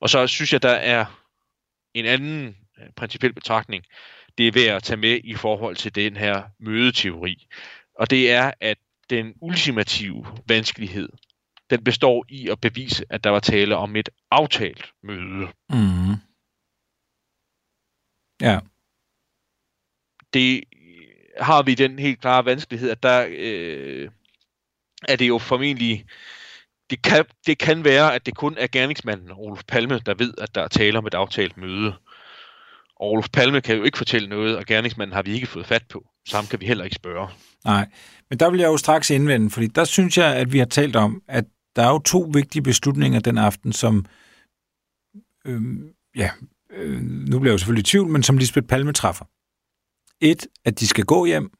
[0.00, 1.04] Og så synes jeg, der er
[1.94, 3.84] en anden øh, principiel betragtning,
[4.38, 7.46] det er værd at tage med i forhold til den her mødeteori.
[7.94, 8.78] Og det er, at
[9.10, 11.08] den ultimative vanskelighed,
[11.70, 15.48] den består i at bevise, at der var tale om et aftalt møde.
[15.70, 16.14] Mm.
[18.40, 18.60] Ja.
[20.32, 20.64] Det
[21.40, 24.10] har vi den helt klare vanskelighed, at der øh,
[25.08, 26.06] er det jo formentlig
[26.90, 30.54] det kan, det kan være, at det kun er gerningsmanden Olof Palme, der ved, at
[30.54, 31.94] der er tale om et aftalt møde.
[32.96, 35.84] Og Olof Palme kan jo ikke fortælle noget, og gerningsmanden har vi ikke fået fat
[35.90, 36.06] på.
[36.28, 37.28] Samme kan vi heller ikke spørge.
[37.64, 37.88] Nej,
[38.30, 40.96] men der vil jeg jo straks indvende, fordi der synes jeg, at vi har talt
[40.96, 41.44] om, at
[41.76, 44.06] der er jo to vigtige beslutninger den aften, som,
[45.46, 45.60] øh,
[46.16, 46.30] ja,
[46.70, 49.24] øh, nu bliver jeg jo selvfølgelig i tvivl, men som Lisbeth Palme træffer.
[50.20, 51.50] Et, at de skal gå hjem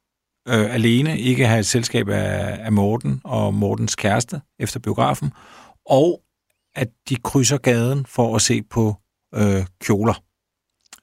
[0.48, 5.32] øh, alene, ikke have et selskab af, af Morten og Mortens kæreste efter biografen,
[5.86, 6.22] og
[6.74, 8.94] at de krydser gaden for at se på
[9.34, 10.22] øh, kjoler.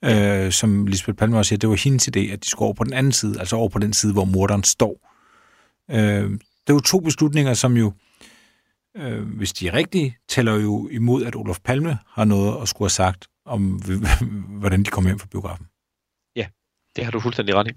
[0.05, 2.83] øh, som Lisbeth Palme også siger, det var hendes idé, at de skulle over på
[2.83, 5.11] den anden side, altså over på den side, hvor morderen står.
[5.91, 7.93] Øh, det er jo to beslutninger, som jo,
[8.97, 12.85] øh, hvis de er rigtige, tæller jo imod, at Olof Palme har noget at skulle
[12.85, 13.81] have sagt om,
[14.59, 15.65] hvordan de kommer hjem fra biografen.
[16.95, 17.71] Det har du fuldstændig ret i.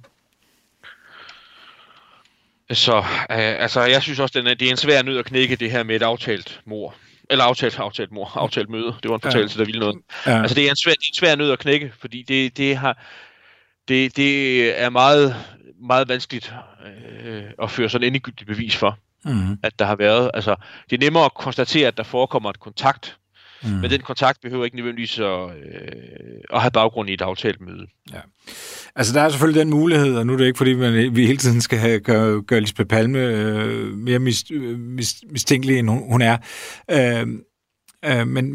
[2.70, 5.56] Så øh, altså, jeg synes også, den er, det er en svær nød at knække
[5.56, 6.94] det her med et aftalt mor.
[7.30, 8.94] Eller aftalt, aftalt mor, aftalt møde.
[9.02, 9.58] Det var en fortællelse, ja.
[9.58, 9.96] der ville noget.
[10.26, 10.40] Ja.
[10.40, 12.76] Altså, det er en svær, det er en svær nød at knække, fordi det, det
[12.76, 12.98] har...
[13.88, 15.36] Det, det er meget,
[15.80, 16.54] meget vanskeligt
[17.24, 19.58] øh, at føre sådan endegyldigt bevis for, Mm.
[19.62, 20.30] at der har været.
[20.34, 20.56] Altså,
[20.90, 23.16] det er nemmere at konstatere, at der forekommer et kontakt,
[23.62, 23.68] Mm.
[23.70, 27.86] men den kontakt behøver ikke nødvendigvis at, øh, at have baggrund i et aftalt møde.
[28.96, 31.38] Altså, der er selvfølgelig den mulighed, og nu er det ikke, fordi man, vi hele
[31.38, 36.10] tiden skal have, gøre, gøre Lisbeth Palme øh, mere mis, øh, mis, mistænkelig, end hun,
[36.10, 36.36] hun er.
[36.90, 37.26] Øh,
[38.04, 38.54] øh, men,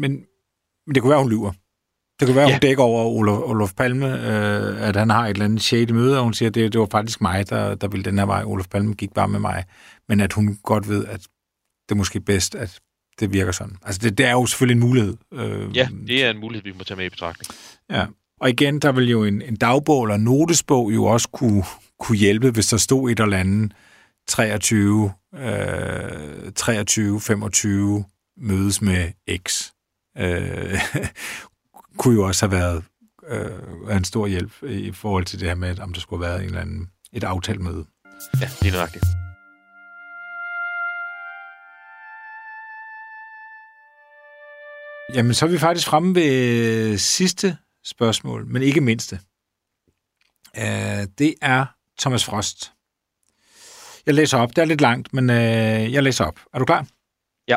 [0.86, 1.52] men det kunne være, hun lyver.
[2.20, 2.54] Det kunne være, Ja.
[2.54, 6.18] hun dækker over Olof, Olof Palme, øh, at han har et eller andet shady møde,
[6.18, 8.42] og hun siger, at det, det var faktisk mig, der, der ville den her vej.
[8.44, 9.64] Olof Palme gik bare med mig.
[10.08, 11.20] Men at hun godt ved, at
[11.88, 12.80] det er måske bedst, at
[13.20, 13.76] det virker sådan.
[13.82, 15.16] Altså, det, det er jo selvfølgelig en mulighed.
[15.32, 17.54] Øh, Ja, det er en mulighed, vi må tage med i betragtning.
[17.90, 18.06] Ja.
[18.40, 21.64] Og igen, der vil jo en, en dagbog eller notesbog jo også kunne,
[22.00, 23.72] kunne hjælpe, hvis der stod et eller andet
[24.28, 28.04] 23, øh, 23, 25
[28.36, 29.10] mødes med
[29.48, 29.70] X.
[30.18, 30.80] Øh,
[31.98, 32.84] kunne jo også have været
[33.28, 36.42] øh, en stor hjælp i forhold til det her med, om der skulle have været
[36.42, 37.84] en eller anden, et aftalt møde.
[38.40, 39.04] Ja, er nøjagtigt.
[45.14, 49.20] Jamen, så er vi faktisk fremme ved sidste spørgsmål, men ikke mindste.
[50.58, 51.66] Uh, det er
[51.98, 52.72] Thomas Frost.
[54.06, 54.56] Jeg læser op.
[54.56, 56.40] Det er lidt langt, men uh, jeg læser op.
[56.54, 56.86] Er du klar?
[57.48, 57.56] Ja.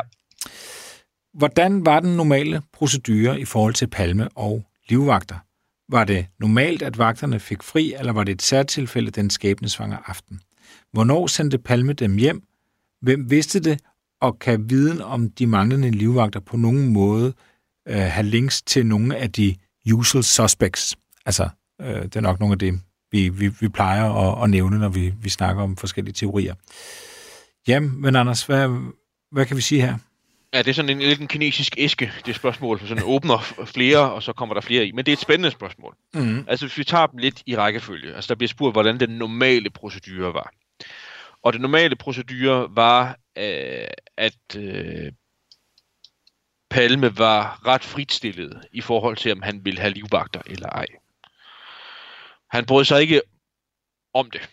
[1.34, 5.36] Hvordan var den normale procedure i forhold til palme og livvagter?
[5.88, 10.40] Var det normalt, at vagterne fik fri, eller var det et særtilfælde den skæbnesvanger aften?
[10.92, 12.42] Hvornår sendte Palme dem hjem?
[13.00, 13.80] Hvem vidste det?
[14.20, 17.34] Og kan viden om de manglende livvagter på nogen måde
[17.88, 19.56] øh, have links til nogle af de
[19.92, 20.96] usual suspects?
[21.26, 21.48] Altså,
[21.80, 22.80] øh, det er nok nogle af dem,
[23.12, 26.54] vi, vi, vi plejer at, at nævne, når vi, vi snakker om forskellige teorier.
[27.68, 28.68] Jamen, men Anders, hvad,
[29.32, 29.98] hvad kan vi sige her?
[30.54, 34.12] Ja, det er sådan en lidt en kinesisk æske, det spørgsmål, for sådan åbner flere,
[34.12, 34.92] og så kommer der flere i.
[34.92, 35.94] Men det er et spændende spørgsmål.
[36.14, 36.44] Mm.
[36.48, 38.14] Altså, hvis vi tager dem lidt i rækkefølge.
[38.14, 40.52] Altså, der bliver spurgt, hvordan den normale procedure var.
[41.42, 43.86] Og den normale procedure var, øh,
[44.18, 45.12] at øh,
[46.70, 50.86] Palme var ret fritstillet i forhold til, om han ville have livvagter eller ej.
[52.50, 53.22] Han brød sig ikke
[54.14, 54.50] om det.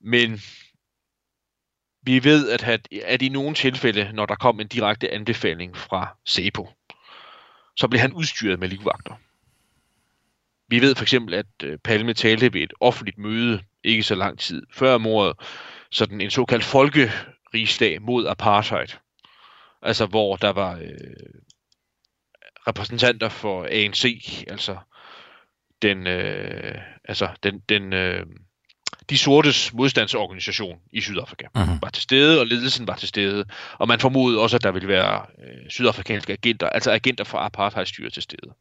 [0.00, 0.40] Men
[2.02, 6.16] vi ved, at, at, at i nogle tilfælde, når der kom en direkte anbefaling fra
[6.24, 6.68] SEPO,
[7.76, 9.14] så blev han udstyret med livvagter.
[10.68, 14.38] Vi ved for eksempel, at øh, Palme talte ved et offentligt møde, ikke så lang
[14.38, 15.36] tid før mordet,
[15.90, 16.64] sådan en såkaldt
[17.54, 18.88] folkerigsdag mod apartheid.
[19.82, 21.40] Altså hvor der var øh,
[22.66, 24.04] repræsentanter for ANC,
[24.48, 24.76] altså
[25.82, 26.74] den, øh,
[27.04, 28.26] altså den, den øh,
[29.10, 31.78] de sortes modstandsorganisation i Sydafrika Mhm.
[31.82, 33.44] var til stede, og ledelsen var til stede.
[33.78, 38.12] Og man formodede også, at der ville være øh, sydafrikanske agenter, altså agenter fra apartheidstyret
[38.12, 38.54] til stede.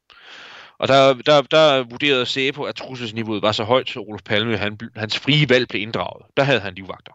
[0.80, 4.80] Og der, der, der vurderede SEPO, at trusselsniveauet var så højt, så Olof Palme, han,
[4.96, 6.26] hans frie valg blev inddraget.
[6.38, 7.14] Der havde han livvagter.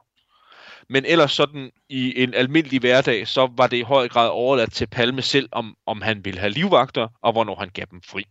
[0.89, 4.86] Men ellers sådan i en almindelig hverdag, så var det i høj grad overladt til
[4.86, 8.24] Palme selv, om, om han ville have livvagter, og hvornår han gav dem fri.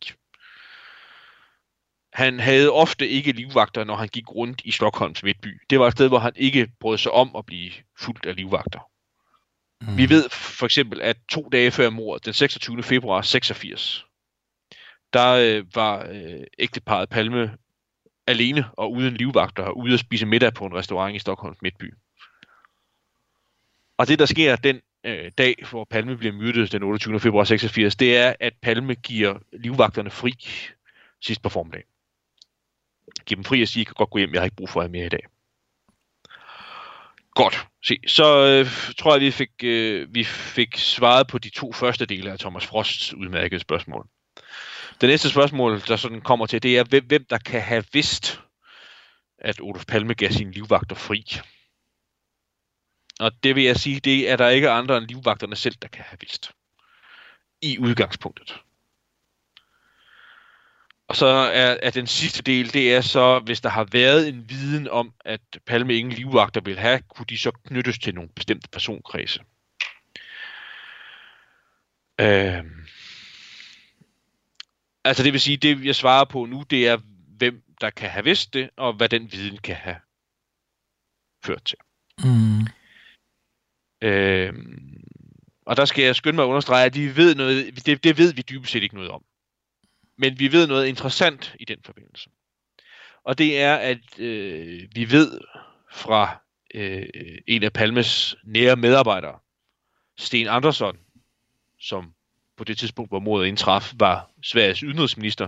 [2.14, 5.62] Han havde ofte ikke livvagter, når han gik rundt i Stockholms midtby.
[5.70, 8.80] Det var et sted, hvor han ikke brød sig om at blive fuldt af livvagter.
[9.82, 9.97] Mm.
[9.97, 12.84] Vi ved for eksempel, at to dage før mordet, den 26.
[12.84, 14.05] februar 86,
[15.14, 17.58] der øh, var øh, ægteparet Palme
[18.28, 21.93] alene og uden livvagter og ude at spise middag på en restaurant i Stockholms midtby.
[23.98, 27.20] Og det, der sker den øh, dag, hvor Palme bliver myrdet den 28.
[27.20, 30.34] februar 86, det er, at Palme giver livvagterne fri
[31.22, 31.88] sidst på formiddagen.
[33.26, 34.82] Giver dem fri og siger, I kan godt gå hjem, jeg har ikke brug for
[34.82, 35.26] jer mere i dag.
[37.36, 37.68] Godt.
[37.84, 42.06] Se, så øh, tror jeg, vi fik, øh, vi fik svaret på de to første
[42.06, 44.08] dele af Thomas Frosts udmærkede spørgsmål.
[45.02, 48.41] Det næste spørgsmål, der sådan kommer til, det er, hvem, hvem der kan have vidst,
[49.39, 51.26] at Olof Palme gav sine livvagter fri.
[53.20, 56.03] Og det vil jeg sige, det er der ikke andre end livvagterne selv, der kan
[56.07, 56.51] have vidst.
[57.61, 58.61] I udgangspunktet.
[61.07, 64.49] Og så er, er den sidste del, det er så, hvis der har været en
[64.49, 68.70] viden om, at Palme ingen livvagter vil have, kunne de så knyttes til nogle bestemte
[68.70, 69.39] personkredse.
[72.22, 72.86] Øhm.
[75.03, 76.97] Altså det vil sige, det jeg svarer på nu, det er,
[77.38, 79.95] hvem der kan have vidst det, og hvad den viden kan have
[81.45, 81.78] ført til.
[82.24, 82.76] Mm.
[84.02, 84.54] Øh,
[85.66, 88.34] og der skal jeg skynde mig at understrege, at vi ved noget, det, det ved
[88.34, 89.24] vi dybest set ikke noget om.
[90.18, 92.30] Men vi ved noget interessant i den forbindelse.
[93.24, 95.39] Og det er, at øh, vi ved
[95.91, 96.41] fra
[96.74, 97.06] øh,
[97.48, 99.39] en af Palmes nære medarbejdere,
[100.18, 100.98] Sten Andersson,
[101.80, 102.14] som
[102.58, 105.48] på det tidspunkt, hvor mordet indtraf, var Sveriges udenrigsminister,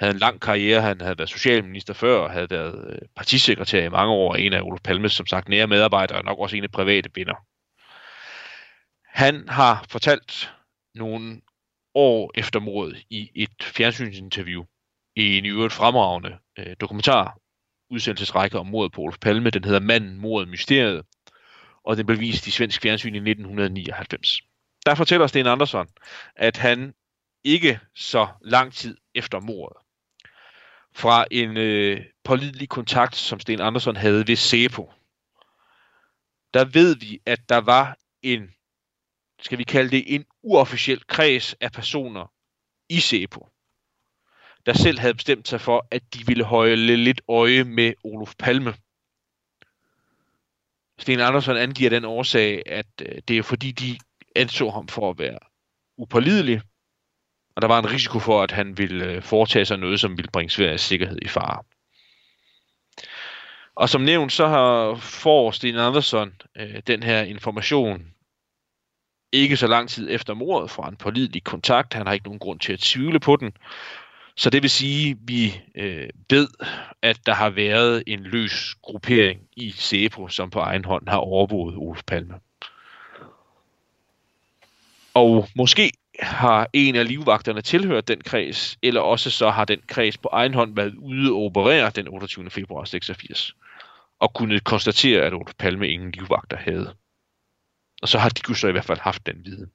[0.00, 3.88] havde en lang karriere, han havde været socialminister før, og havde været øh, partisekretær i
[3.88, 6.70] mange år, en af Olof Palmes, som sagt, nære medarbejdere, og nok også en af
[6.70, 7.34] private venner.
[9.12, 10.52] Han har fortalt
[10.94, 11.40] nogle
[11.94, 14.64] år efter mordet i et fjernsynsinterview
[15.16, 17.38] i en i øvrigt fremragende øh, dokumentar
[17.90, 19.50] udsendelsesrække om mordet på Olof Palme.
[19.50, 21.06] Den hedder Manden, mordet, mysteriet,
[21.84, 24.40] og den blev vist i svensk fjernsyn i 1999.
[24.86, 25.88] Der fortæller Sten Andersson,
[26.36, 26.94] at han
[27.44, 29.76] ikke så lang tid efter mordet,
[30.94, 34.92] fra en øh, pålidelig kontakt, som Sten Andersson havde ved SEPO,
[36.54, 38.50] der ved vi, at der var en,
[39.42, 42.32] skal vi kalde det, en uofficiel kreds af personer
[42.88, 43.48] i SEPO,
[44.66, 48.74] der selv havde bestemt sig for, at de ville holde lidt øje med Olof Palme.
[50.98, 53.98] Sten Andersson angiver den årsag, at øh, det er fordi, de
[54.36, 55.38] anså ham for at være
[55.96, 56.60] upålidelig,
[57.54, 60.30] og der var en risiko for, at han ville øh, foretage sig noget, som ville
[60.32, 61.62] bringe Sveriges sikkerhed i fare.
[63.74, 68.14] Og som nævnt, så har får Sten Andersson øh, den her information
[69.32, 71.94] ikke så lang tid efter mordet fra en pålidelig kontakt.
[71.94, 73.52] Han har ikke nogen grund til at tvivle på den.
[74.36, 76.48] Så det vil sige, at vi øh, ved,
[77.02, 81.76] at der har været en løs gruppering i SEPO, som på egen hånd har overvåget
[81.76, 82.34] Olof Palme.
[85.14, 90.18] Og måske har en af livvagterne tilhørt den kreds, eller også så har den kreds
[90.18, 92.50] på egen hånd været ude og operere den 28.
[92.50, 93.54] februar 86,
[94.20, 96.94] og kunne konstatere, at Olof Palme ingen livvagter havde.
[98.02, 99.70] Og så har de så i hvert fald haft den viden.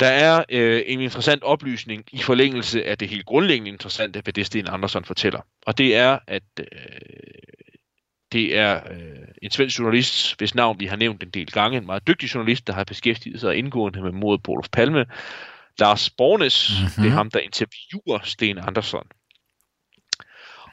[0.00, 4.46] Der er øh, en interessant oplysning i forlængelse af det helt grundlæggende interessante, hvad det
[4.46, 5.40] Sten Andersson fortæller.
[5.66, 6.66] Og det er, at øh,
[8.32, 11.86] det er øh, en svensk journalist, hvis navn vi har nævnt en del gange, en
[11.86, 15.06] meget dygtig journalist, der har beskæftiget sig indgående med mordet på Olof Palme.
[15.78, 17.02] Lars Bornes, mm-hmm.
[17.02, 19.06] det er ham, der interviewer Sten Andersson.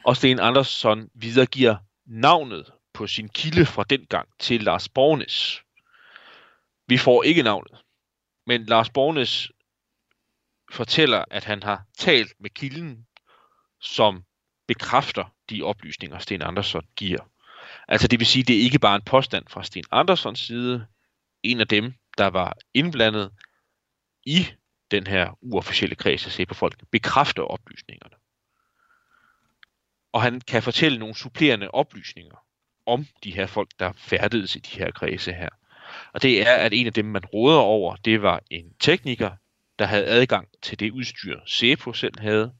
[0.04, 1.76] Og Sten Andersson videregiver
[2.06, 2.64] navnet
[2.94, 5.62] på sin kilde fra den gang til Lars Bornes.
[6.86, 7.84] Vi får ikke navnet.
[8.46, 9.52] Men Lars Bornes
[10.72, 13.06] fortæller, at han har talt med kilden,
[13.80, 14.24] som
[14.66, 17.30] bekræfter de oplysninger, Sten Andersson giver.
[17.88, 20.86] Altså det vil sige, det er ikke bare en påstand fra Sten Anderssons side.
[21.42, 23.30] En af dem, der var indblandet
[24.24, 24.46] i
[24.90, 28.16] den her uofficielle kreds af på folk, bekræfter oplysningerne.
[30.12, 32.36] Og han kan fortælle nogle supplerende oplysninger
[32.86, 35.48] om de her folk, der færdedes i de her kredse her.
[36.12, 39.30] Og det er, at en af dem, man råder over, det var en tekniker,
[39.78, 42.52] der havde adgang til det udstyr, SEPO selv havde,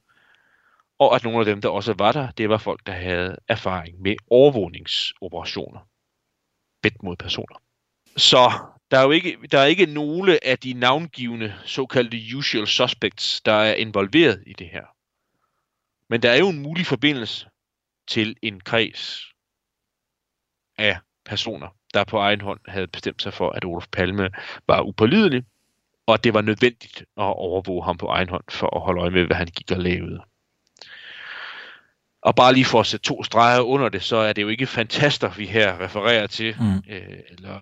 [0.99, 4.01] og at nogle af dem, der også var der, det var folk, der havde erfaring
[4.01, 5.79] med overvågningsoperationer.
[6.81, 7.55] Bedt mod personer.
[8.17, 8.51] Så
[8.91, 13.53] der er jo ikke, der er ikke nogle af de navngivende såkaldte usual suspects, der
[13.53, 14.85] er involveret i det her.
[16.09, 17.49] Men der er jo en mulig forbindelse
[18.07, 19.32] til en kreds
[20.83, 24.29] af personer, der på egen hånd havde bestemt sig for, at Olof Palme
[24.67, 25.43] var upålidelig,
[26.07, 29.25] og det var nødvendigt at overvåge ham på egen hånd for at holde øje med,
[29.25, 30.23] hvad han gik og lavede.
[32.21, 34.67] Og bare lige for at sætte to streger under det, så er det jo ikke
[34.67, 36.83] fantaster, vi her refererer til, mm.
[36.89, 37.59] øh, eller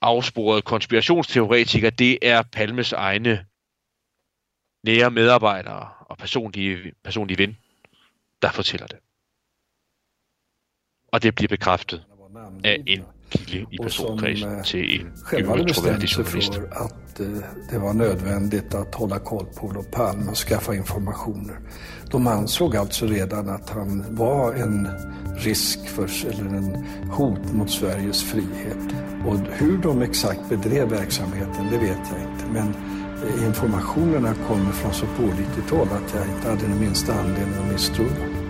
[0.00, 3.46] afsporede konspirationsteoretikere, det er Palmes egne
[4.84, 7.56] nære medarbejdere og personlige, personlige ven,
[8.42, 8.98] der fortæller det.
[11.12, 12.00] Og det bliver bekræftet
[12.64, 16.60] af en kilde i personkredsen eh, till en övertrovärdig journalist.
[16.70, 17.26] att eh,
[17.70, 21.56] det var nödvändigt att hålla koll på Olof Palme och skaffa informationer.
[22.12, 24.88] De ansåg alltså redan att han var en
[25.36, 28.94] risk för, eller en hot mot Sveriges frihet.
[29.26, 32.44] Och hur de exakt bedrev verksamheten, det vet jag inte.
[32.52, 32.74] Men
[33.24, 37.72] eh, informationerna kommer från så pålitligt håll att jag inte hade den minsta anledning att
[37.72, 38.47] misstro dem.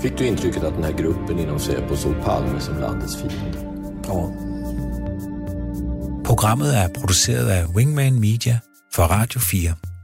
[0.00, 3.58] Fick du intrycket att den här gruppen inom Säpo såg Palme som landets fiende?
[4.04, 4.32] Ja.
[6.24, 8.58] Programmet er produceret af Wingman Media
[8.94, 9.95] for Radio 4.